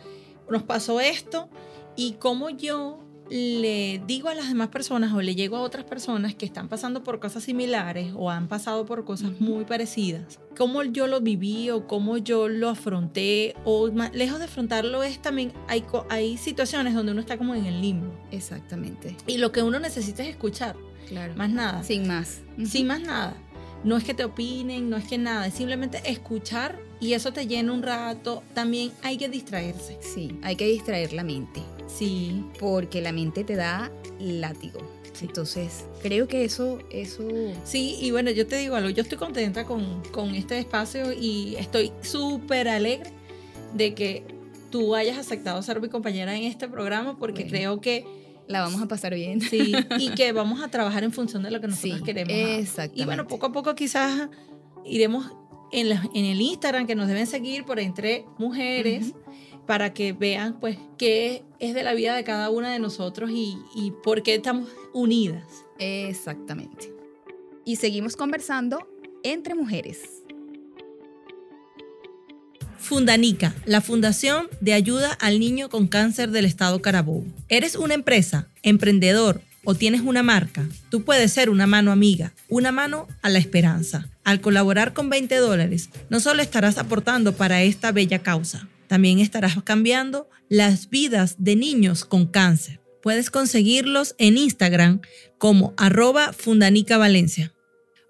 nos 0.50 0.64
pasó 0.64 1.02
esto 1.02 1.50
y 1.98 2.14
cómo 2.14 2.50
yo 2.50 3.04
le 3.30 4.02
digo 4.08 4.30
a 4.30 4.36
las 4.36 4.48
demás 4.48 4.70
personas 4.70 5.12
o 5.14 5.22
le 5.22 5.36
llego 5.36 5.58
a 5.58 5.60
otras 5.60 5.84
personas 5.84 6.34
que 6.34 6.46
están 6.46 6.70
pasando 6.70 7.04
por 7.04 7.20
cosas 7.20 7.44
similares 7.44 8.14
o 8.16 8.30
han 8.32 8.48
pasado 8.48 8.86
por 8.86 9.04
cosas 9.04 9.42
muy 9.42 9.66
parecidas, 9.66 10.40
cómo 10.58 10.82
yo 10.86 11.08
lo 11.08 11.20
viví 11.20 11.70
o 11.72 11.88
cómo 11.88 12.18
yo 12.18 12.48
lo 12.48 12.70
afronté 12.70 13.54
o 13.66 13.92
ma- 13.92 14.12
lejos 14.14 14.40
de 14.40 14.46
afrontarlo 14.46 15.04
es 15.04 15.22
también, 15.22 15.52
hay, 15.68 15.84
hay 16.10 16.38
situaciones 16.38 16.94
donde 16.94 17.12
uno 17.12 17.20
está 17.20 17.38
como 17.38 17.54
en 17.54 17.66
el 17.66 17.82
limbo. 17.82 18.14
Exactamente, 18.32 19.18
y 19.28 19.40
lo 19.40 19.52
que 19.52 19.62
uno 19.62 19.78
necesita 19.82 20.24
es 20.24 20.30
escuchar, 20.30 20.78
claro. 21.08 21.34
más 21.36 21.50
nada. 21.50 21.84
Sin 21.84 22.08
más. 22.08 22.40
Sin 22.70 22.88
más 22.88 23.02
nada. 23.02 23.36
No 23.84 23.96
es 23.96 24.04
que 24.04 24.14
te 24.14 24.24
opinen, 24.26 24.90
no 24.90 24.98
es 24.98 25.06
que 25.06 25.18
nada, 25.18 25.48
es 25.48 25.54
simplemente 25.54 26.02
escuchar 26.06 26.80
y 27.00 27.14
eso 27.14 27.32
te 27.32 27.46
llena 27.46 27.72
un 27.74 27.84
rato. 27.84 28.42
También 28.54 28.92
hay 29.04 29.18
que 29.18 29.30
distraerse. 29.30 29.98
Sí, 30.02 30.38
hay 30.42 30.56
que 30.56 30.66
distraer 30.68 31.14
la 31.14 31.24
mente, 31.24 31.62
Sí, 31.88 32.44
porque 32.60 33.02
la 33.02 33.12
mente 33.12 33.44
te 33.44 33.56
da 33.56 33.92
látigo. 34.20 34.80
Entonces, 35.22 35.86
creo 36.04 36.28
que 36.28 36.44
eso, 36.44 36.80
eso, 36.92 37.28
sí, 37.64 37.98
y 38.00 38.12
bueno, 38.12 38.30
yo 38.30 38.46
te 38.46 38.58
digo 38.58 38.76
algo, 38.76 38.90
yo 38.92 39.02
estoy 39.02 39.18
contenta 39.18 39.66
con, 39.66 40.04
con 40.12 40.36
este 40.36 40.60
espacio 40.60 41.12
y 41.12 41.56
estoy 41.56 41.92
súper 42.04 42.68
alegre 42.68 43.10
de 43.74 43.96
que 43.96 44.24
tú 44.70 44.94
hayas 44.96 45.18
aceptado 45.18 45.62
ser 45.64 45.82
mi 45.82 45.90
compañera 45.90 46.36
en 46.36 46.44
este 46.44 46.68
programa 46.68 47.18
porque 47.18 47.44
Bueno. 47.46 47.50
creo 47.58 47.82
que 47.82 48.06
la 48.48 48.62
vamos 48.62 48.82
a 48.82 48.88
pasar 48.88 49.14
bien. 49.14 49.42
sí, 49.42 49.74
y 50.00 50.10
que 50.16 50.32
vamos 50.32 50.62
a 50.62 50.70
trabajar 50.70 51.04
en 51.04 51.12
función 51.12 51.44
de 51.44 51.52
lo 51.52 51.60
que 51.62 51.68
nosotros 51.68 52.00
Sí, 52.00 52.04
queremos. 52.04 52.34
exactamente. 52.34 53.02
Y 53.02 53.06
bueno, 53.06 53.28
poco 53.28 53.48
a 53.48 53.52
poco 53.52 53.76
quizás 53.76 54.30
iremos 54.86 55.32
en, 55.72 55.90
la- 55.90 56.10
en 56.14 56.26
el 56.26 56.40
Instagram 56.42 56.88
que 56.88 56.96
nos 56.96 57.08
deben 57.08 57.28
seguir 57.28 57.66
por 57.66 57.80
entre 57.80 58.26
mujeres 58.38 59.14
para 59.66 59.94
que 59.94 60.14
vean 60.14 60.60
pues 60.62 60.78
qué 60.98 61.44
es 61.60 61.74
de 61.74 61.84
la 61.84 61.94
vida 61.94 62.16
de 62.16 62.24
cada 62.24 62.50
una 62.50 62.72
de 62.72 62.80
nosotros 62.80 63.30
y, 63.32 63.58
y 63.76 63.92
por 64.04 64.24
qué 64.24 64.36
estamos 64.36 64.70
unidas. 64.94 65.44
Exactamente. 65.78 66.94
Y 67.66 67.76
seguimos 67.76 68.16
conversando 68.16 68.88
entre 69.24 69.56
mujeres. 69.56 70.17
Fundanica, 72.80 73.54
la 73.66 73.82
Fundación 73.82 74.48
de 74.62 74.74
Ayuda 74.74 75.12
al 75.20 75.40
Niño 75.40 75.70
con 75.70 75.88
Cáncer 75.88 76.32
del 76.32 76.46
Estado 76.46 76.82
Carabobo. 76.82 77.26
¿Eres 77.50 77.76
una 77.76 77.94
empresa, 77.94 78.48
emprendedor 78.64 79.42
o 79.64 79.76
tienes 79.76 80.02
una 80.02 80.24
marca? 80.24 80.68
Tú 80.90 81.04
puedes 81.04 81.32
ser 81.32 81.50
una 81.50 81.68
mano 81.68 81.92
amiga, 81.92 82.34
una 82.48 82.72
mano 82.72 83.08
a 83.22 83.30
la 83.30 83.40
esperanza. 83.40 84.10
Al 84.24 84.42
colaborar 84.42 84.94
con 84.94 85.10
20 85.10 85.36
dólares, 85.38 85.90
no 86.10 86.20
solo 86.20 86.42
estarás 86.42 86.78
aportando 86.78 87.34
para 87.34 87.64
esta 87.64 87.92
bella 87.92 88.20
causa, 88.20 88.68
también 88.88 89.20
estarás 89.20 89.62
cambiando 89.64 90.30
las 90.50 90.90
vidas 90.90 91.36
de 91.40 91.56
niños 91.56 92.06
con 92.06 92.26
cáncer. 92.26 92.80
Puedes 93.02 93.30
conseguirlos 93.30 94.16
en 94.18 94.38
Instagram 94.38 95.02
como 95.38 95.74
arroba 95.78 96.34
Fundanica 96.34 96.98
Valencia. 96.98 97.54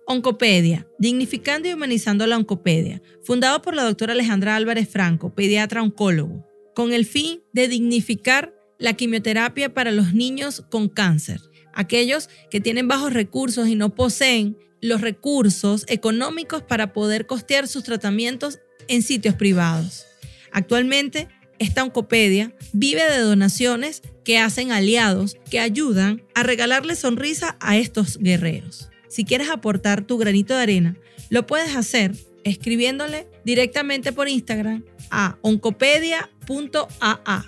Oncopedia, 0.09 0.87
dignificando 0.97 1.67
y 1.67 1.73
humanizando 1.73 2.25
la 2.27 2.37
oncopedia, 2.37 3.01
fundado 3.25 3.61
por 3.61 3.75
la 3.75 3.83
doctora 3.83 4.13
Alejandra 4.13 4.55
Álvarez 4.55 4.87
Franco, 4.87 5.35
pediatra 5.35 5.83
oncólogo, 5.83 6.47
con 6.73 6.93
el 6.93 7.05
fin 7.05 7.41
de 7.51 7.67
dignificar 7.67 8.55
la 8.79 8.93
quimioterapia 8.93 9.73
para 9.73 9.91
los 9.91 10.13
niños 10.13 10.63
con 10.71 10.87
cáncer, 10.87 11.41
aquellos 11.73 12.29
que 12.49 12.61
tienen 12.61 12.87
bajos 12.87 13.11
recursos 13.11 13.67
y 13.67 13.75
no 13.75 13.95
poseen 13.95 14.57
los 14.81 15.01
recursos 15.01 15.83
económicos 15.89 16.63
para 16.63 16.93
poder 16.93 17.27
costear 17.27 17.67
sus 17.67 17.83
tratamientos 17.83 18.59
en 18.87 19.01
sitios 19.01 19.35
privados. 19.35 20.05
Actualmente, 20.53 21.27
esta 21.59 21.83
Oncopedia 21.83 22.55
vive 22.71 23.03
de 23.03 23.19
donaciones 23.19 24.03
que 24.23 24.37
hacen 24.37 24.71
aliados 24.71 25.35
que 25.49 25.59
ayudan 25.59 26.23
a 26.33 26.43
regalarle 26.43 26.95
sonrisa 26.95 27.57
a 27.59 27.75
estos 27.75 28.17
guerreros. 28.19 28.89
Si 29.07 29.25
quieres 29.25 29.49
aportar 29.49 30.03
tu 30.03 30.17
granito 30.17 30.55
de 30.55 30.63
arena, 30.63 30.97
lo 31.29 31.45
puedes 31.45 31.75
hacer 31.75 32.15
escribiéndole 32.43 33.27
directamente 33.43 34.13
por 34.13 34.27
Instagram 34.27 34.83
a 35.09 35.37
oncopedia.aa. 35.41 37.45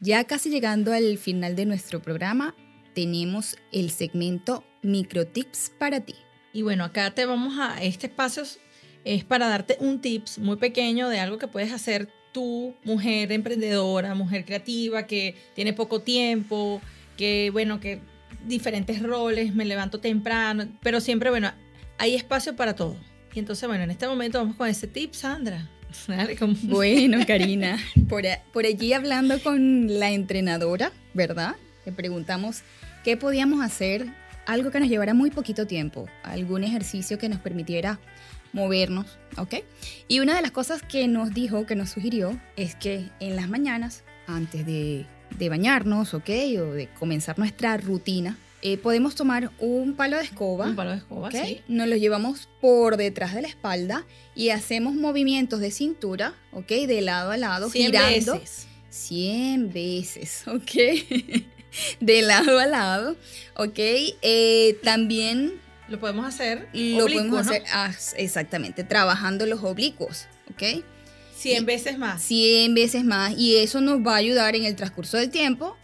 Ya 0.00 0.24
casi 0.24 0.50
llegando 0.50 0.92
al 0.92 1.18
final 1.18 1.54
de 1.54 1.66
nuestro 1.66 2.02
programa, 2.02 2.56
tenemos 2.94 3.56
el 3.70 3.90
segmento 3.90 4.64
Microtips 4.82 5.72
para 5.78 6.00
ti. 6.00 6.14
Y 6.52 6.62
bueno, 6.62 6.84
acá 6.84 7.14
te 7.14 7.24
vamos 7.24 7.54
a, 7.58 7.82
este 7.82 8.08
espacio 8.08 8.42
es 9.04 9.24
para 9.24 9.48
darte 9.48 9.76
un 9.80 10.00
tips 10.00 10.38
muy 10.38 10.56
pequeño 10.56 11.08
de 11.08 11.18
algo 11.18 11.38
que 11.38 11.48
puedes 11.48 11.72
hacer 11.72 12.08
tú, 12.32 12.74
mujer 12.84 13.32
emprendedora, 13.32 14.14
mujer 14.14 14.44
creativa, 14.44 15.06
que 15.06 15.34
tiene 15.54 15.72
poco 15.72 16.00
tiempo, 16.00 16.80
que 17.16 17.50
bueno, 17.52 17.80
que 17.80 18.00
diferentes 18.46 19.02
roles, 19.02 19.54
me 19.54 19.64
levanto 19.64 20.00
temprano, 20.00 20.66
pero 20.82 21.00
siempre, 21.00 21.30
bueno, 21.30 21.52
hay 21.98 22.14
espacio 22.14 22.56
para 22.56 22.74
todo. 22.74 22.96
Y 23.34 23.38
entonces, 23.38 23.66
bueno, 23.68 23.84
en 23.84 23.90
este 23.90 24.06
momento 24.06 24.38
vamos 24.38 24.56
con 24.56 24.68
ese 24.68 24.86
tip, 24.86 25.14
Sandra. 25.14 25.68
Bueno, 26.62 27.18
Karina, 27.26 27.78
por, 28.08 28.22
por 28.52 28.64
allí 28.64 28.94
hablando 28.94 29.42
con 29.42 29.98
la 29.98 30.10
entrenadora, 30.10 30.90
¿verdad? 31.12 31.56
Le 31.84 31.92
preguntamos 31.92 32.62
qué 33.04 33.16
podíamos 33.16 33.62
hacer, 33.62 34.06
algo 34.46 34.70
que 34.70 34.80
nos 34.80 34.88
llevara 34.88 35.14
muy 35.14 35.30
poquito 35.30 35.66
tiempo, 35.66 36.08
algún 36.22 36.64
ejercicio 36.64 37.18
que 37.18 37.28
nos 37.28 37.40
permitiera 37.40 38.00
movernos, 38.52 39.18
¿ok? 39.36 39.56
Y 40.08 40.20
una 40.20 40.34
de 40.34 40.42
las 40.42 40.50
cosas 40.50 40.82
que 40.82 41.08
nos 41.08 41.32
dijo, 41.32 41.66
que 41.66 41.74
nos 41.74 41.90
sugirió, 41.90 42.38
es 42.56 42.74
que 42.74 43.08
en 43.20 43.36
las 43.36 43.48
mañanas, 43.48 44.04
antes 44.26 44.66
de, 44.66 45.06
de 45.38 45.48
bañarnos, 45.48 46.14
¿ok? 46.14 46.28
O 46.60 46.72
de 46.72 46.88
comenzar 46.98 47.38
nuestra 47.38 47.76
rutina, 47.76 48.36
eh, 48.62 48.76
podemos 48.78 49.14
tomar 49.16 49.50
un 49.58 49.94
palo 49.94 50.16
de 50.18 50.24
escoba. 50.24 50.66
Un 50.66 50.76
palo 50.76 50.90
de 50.90 50.98
escoba, 50.98 51.30
sí. 51.30 51.60
Nos 51.68 51.88
lo 51.88 51.96
llevamos 51.96 52.48
por 52.60 52.96
detrás 52.96 53.34
de 53.34 53.42
la 53.42 53.48
espalda 53.48 54.04
y 54.36 54.50
hacemos 54.50 54.94
movimientos 54.94 55.60
de 55.60 55.70
cintura, 55.70 56.34
¿ok? 56.52 56.68
De 56.68 57.00
lado 57.00 57.30
a 57.32 57.36
lado, 57.36 57.68
100 57.70 57.86
girando. 57.86 58.34
veces. 58.34 58.68
100 58.90 59.72
veces, 59.72 60.44
¿ok? 60.46 60.70
de 62.00 62.22
lado 62.22 62.58
a 62.58 62.66
lado, 62.66 63.16
¿ok? 63.56 63.78
Eh, 63.78 64.78
también 64.84 65.54
Lo 65.88 65.98
podemos 65.98 66.26
hacer. 66.26 66.68
lo 66.72 67.04
oblicuo, 67.04 67.08
podemos 67.08 67.46
¿no? 67.46 67.52
hacer, 67.52 67.64
ah, 67.72 67.90
exactamente, 68.16 68.84
trabajando 68.84 69.46
los 69.46 69.62
oblicuos, 69.64 70.26
¿ok? 70.50 70.84
100 71.42 71.66
veces 71.66 71.98
más. 71.98 72.22
100 72.22 72.74
veces 72.74 73.04
más 73.04 73.34
y 73.36 73.56
eso 73.56 73.80
nos 73.80 73.98
va 74.06 74.14
a 74.14 74.16
ayudar 74.16 74.54
en 74.56 74.64
el 74.64 74.76
transcurso 74.76 75.16
del 75.16 75.30
tiempo, 75.30 75.76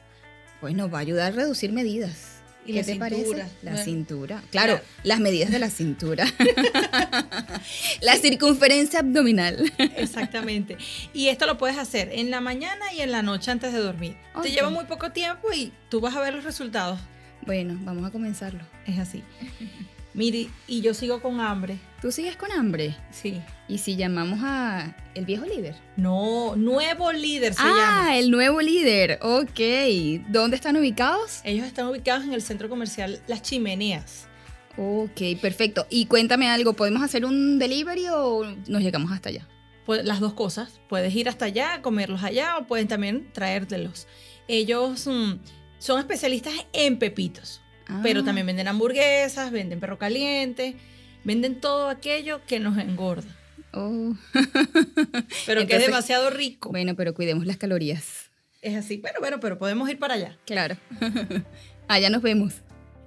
pues 0.61 0.75
nos 0.75 0.93
va 0.93 0.99
a 0.99 1.01
ayudar 1.01 1.33
a 1.33 1.37
reducir 1.37 1.73
medidas. 1.73 2.27
Y 2.67 2.73
¿Qué 2.73 2.81
la 2.81 2.85
te 2.85 2.93
cintura, 2.93 3.11
parece? 3.11 3.57
La 3.63 3.71
bueno. 3.71 3.85
cintura. 3.85 4.43
Claro, 4.51 4.75
Claro. 4.75 4.85
las 5.03 5.21
medidas 5.21 5.51
de 5.51 5.59
la 5.59 5.71
cintura. 5.71 6.27
la 8.03 8.17
circunferencia 8.17 9.01
abdominal. 9.01 9.73
Exactamente. 9.97 10.77
Y 11.15 11.29
esto 11.29 11.47
lo 11.47 11.57
puedes 11.59 11.79
hacer 11.79 12.11
en 12.13 12.31
la 12.31 12.41
mañana 12.43 12.93
y 12.93 13.01
en 13.01 13.11
la 13.13 13.23
noche 13.23 13.51
antes 13.51 13.73
de 13.73 13.79
dormir. 13.79 14.17
Te 14.43 14.51
lleva 14.51 14.69
muy 14.71 14.85
poco 14.85 15.13
tiempo 15.13 15.49
y 15.55 15.73
tú 15.89 16.01
vas 16.01 16.15
a 16.15 16.21
ver 16.21 16.35
los 16.35 16.45
resultados. 16.45 16.99
Bueno, 17.47 17.79
vamos 17.83 18.05
a 18.07 18.11
comenzarlo. 18.11 18.61
Es 18.87 18.99
así. 18.99 19.23
Miri, 20.19 20.51
y 20.67 20.81
yo 20.81 20.95
sigo 20.95 21.23
con 21.23 21.39
hambre. 21.39 21.79
¿Tú 22.03 22.11
sigues 22.11 22.35
con 22.35 22.51
hambre? 22.51 22.97
Sí. 23.13 23.41
¿Y 23.69 23.79
si 23.79 23.95
llamamos 23.95 24.41
a 24.43 24.97
el 25.15 25.25
viejo 25.27 25.45
líder? 25.45 25.77
No, 25.97 26.57
nuevo 26.57 27.13
líder 27.13 27.55
se 27.55 27.63
ah, 27.63 27.69
llama. 27.69 28.19
el 28.19 28.33
nuevo 28.33 28.61
líder. 28.61 29.21
Ok. 29.23 29.61
¿Dónde 30.29 30.57
están 30.57 30.77
ubicados? 30.77 31.41
Ellos 31.45 31.65
están 31.65 31.87
ubicados 31.87 32.25
en 32.25 32.33
el 32.33 32.43
centro 32.43 32.69
comercial 32.69 33.23
Las 33.29 33.43
Chimeneas. 33.43 34.27
Ok, 34.77 35.41
perfecto. 35.41 35.87
Y 35.89 36.07
cuéntame 36.07 36.49
algo, 36.49 36.73
¿podemos 36.73 37.05
hacer 37.05 37.25
un 37.25 37.61
delivery 37.61 38.09
o 38.09 38.43
nos 38.67 38.83
llegamos 38.83 39.13
hasta 39.13 39.29
allá? 39.29 39.47
Pues, 39.87 40.05
las 40.05 40.19
dos 40.19 40.35
cosas. 40.35 40.81
Puedes 40.89 41.15
ir 41.15 41.29
hasta 41.29 41.45
allá, 41.45 41.81
comerlos 41.81 42.25
allá 42.25 42.59
o 42.59 42.67
pueden 42.67 42.89
también 42.89 43.33
traértelos. 43.33 44.09
Ellos 44.49 45.07
mm, 45.07 45.35
son 45.79 46.01
especialistas 46.01 46.55
en 46.73 46.99
pepitos, 46.99 47.63
pero 48.03 48.21
Ah, 48.21 48.25
también 48.25 48.47
venden 48.47 48.69
hamburguesas, 48.69 49.51
venden 49.51 49.81
perro 49.81 49.99
caliente, 49.99 50.77
venden 51.25 51.61
todo 51.61 51.89
aquello 51.89 52.41
que 52.47 52.61
nos 52.61 52.79
engorda, 52.79 53.29
oh. 53.73 54.15
pero 55.47 55.67
que 55.67 55.77
es 55.77 55.87
demasiado 55.87 56.31
rico. 56.31 56.71
Bueno, 56.71 56.95
pero 56.97 57.15
cuidemos 57.15 57.47
las 57.47 57.57
calorías. 57.57 58.31
Es 58.61 58.77
así, 58.77 58.99
pero 58.99 59.21
bueno, 59.21 59.39
pero 59.41 59.59
podemos 59.59 59.89
ir 59.89 59.99
para 59.99 60.15
allá. 60.15 60.37
Claro. 60.45 60.77
allá 61.89 62.11
nos 62.11 62.23
vemos. 62.23 62.55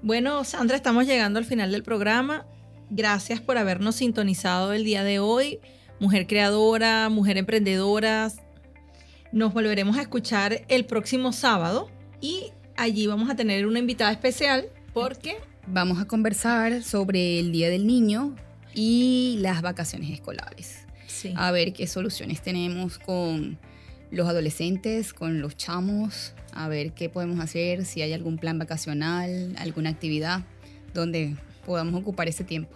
Bueno, 0.02 0.44
Sandra, 0.44 0.76
estamos 0.76 1.06
llegando 1.06 1.40
al 1.40 1.46
final 1.46 1.72
del 1.72 1.84
programa. 1.84 2.46
Gracias 2.90 3.40
por 3.40 3.58
habernos 3.58 3.96
sintonizado 3.96 4.74
el 4.74 4.84
día 4.84 5.04
de 5.04 5.20
hoy. 5.20 5.60
Mujer 6.00 6.26
creadora, 6.26 7.10
mujer 7.10 7.38
emprendedora. 7.38 8.32
Nos 9.32 9.54
volveremos 9.54 9.98
a 9.98 10.02
escuchar 10.02 10.66
el 10.68 10.86
próximo 10.86 11.32
sábado 11.32 11.90
y 12.20 12.52
allí 12.78 13.08
vamos 13.08 13.30
a 13.30 13.36
tener 13.36 13.66
una 13.66 13.80
invitada 13.80 14.12
especial 14.12 14.66
porque 14.94 15.38
Vamos 15.68 16.00
a 16.00 16.06
conversar 16.06 16.84
sobre 16.84 17.40
el 17.40 17.52
Día 17.52 17.70
del 17.70 17.86
Niño 17.86 18.36
y 18.74 19.38
las 19.42 19.62
vacaciones 19.62 20.10
escolares. 20.10 20.86
sí, 21.08 21.34
A 21.36 21.52
ver 21.52 21.74
qué 21.74 21.88
soluciones 21.88 22.42
tenemos 22.42 22.98
con 22.98 23.60
los 24.10 24.28
adolescentes, 24.28 25.14
con 25.14 25.40
los 25.40 25.56
chamos, 25.56 26.34
a 26.52 26.68
ver 26.68 26.94
qué 26.94 27.10
podemos 27.10 27.40
hacer, 27.40 27.86
si 27.86 28.02
hay 28.02 28.12
algún 28.12 28.38
plan 28.38 28.58
vacacional, 28.58 29.56
alguna 29.58 29.92
actividad 29.92 30.42
donde 30.94 31.38
podamos 31.66 32.02
ocupar 32.02 32.28
ese 32.28 32.44
tiempo. 32.44 32.76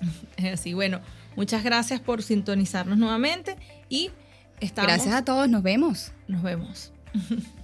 es 0.36 0.54
así. 0.54 0.72
Bueno, 0.72 1.00
muchas 1.36 1.64
gracias 1.64 2.00
por 2.00 2.22
sintonizarnos 2.22 2.96
nuevamente 2.96 3.56
y 3.88 4.10
estamos. 4.60 4.90
Gracias 4.90 5.14
a 5.14 5.24
todos, 5.24 5.48
nos 5.48 5.62
vemos. 5.62 6.12
Nos 6.28 6.42
vemos. 6.42 6.92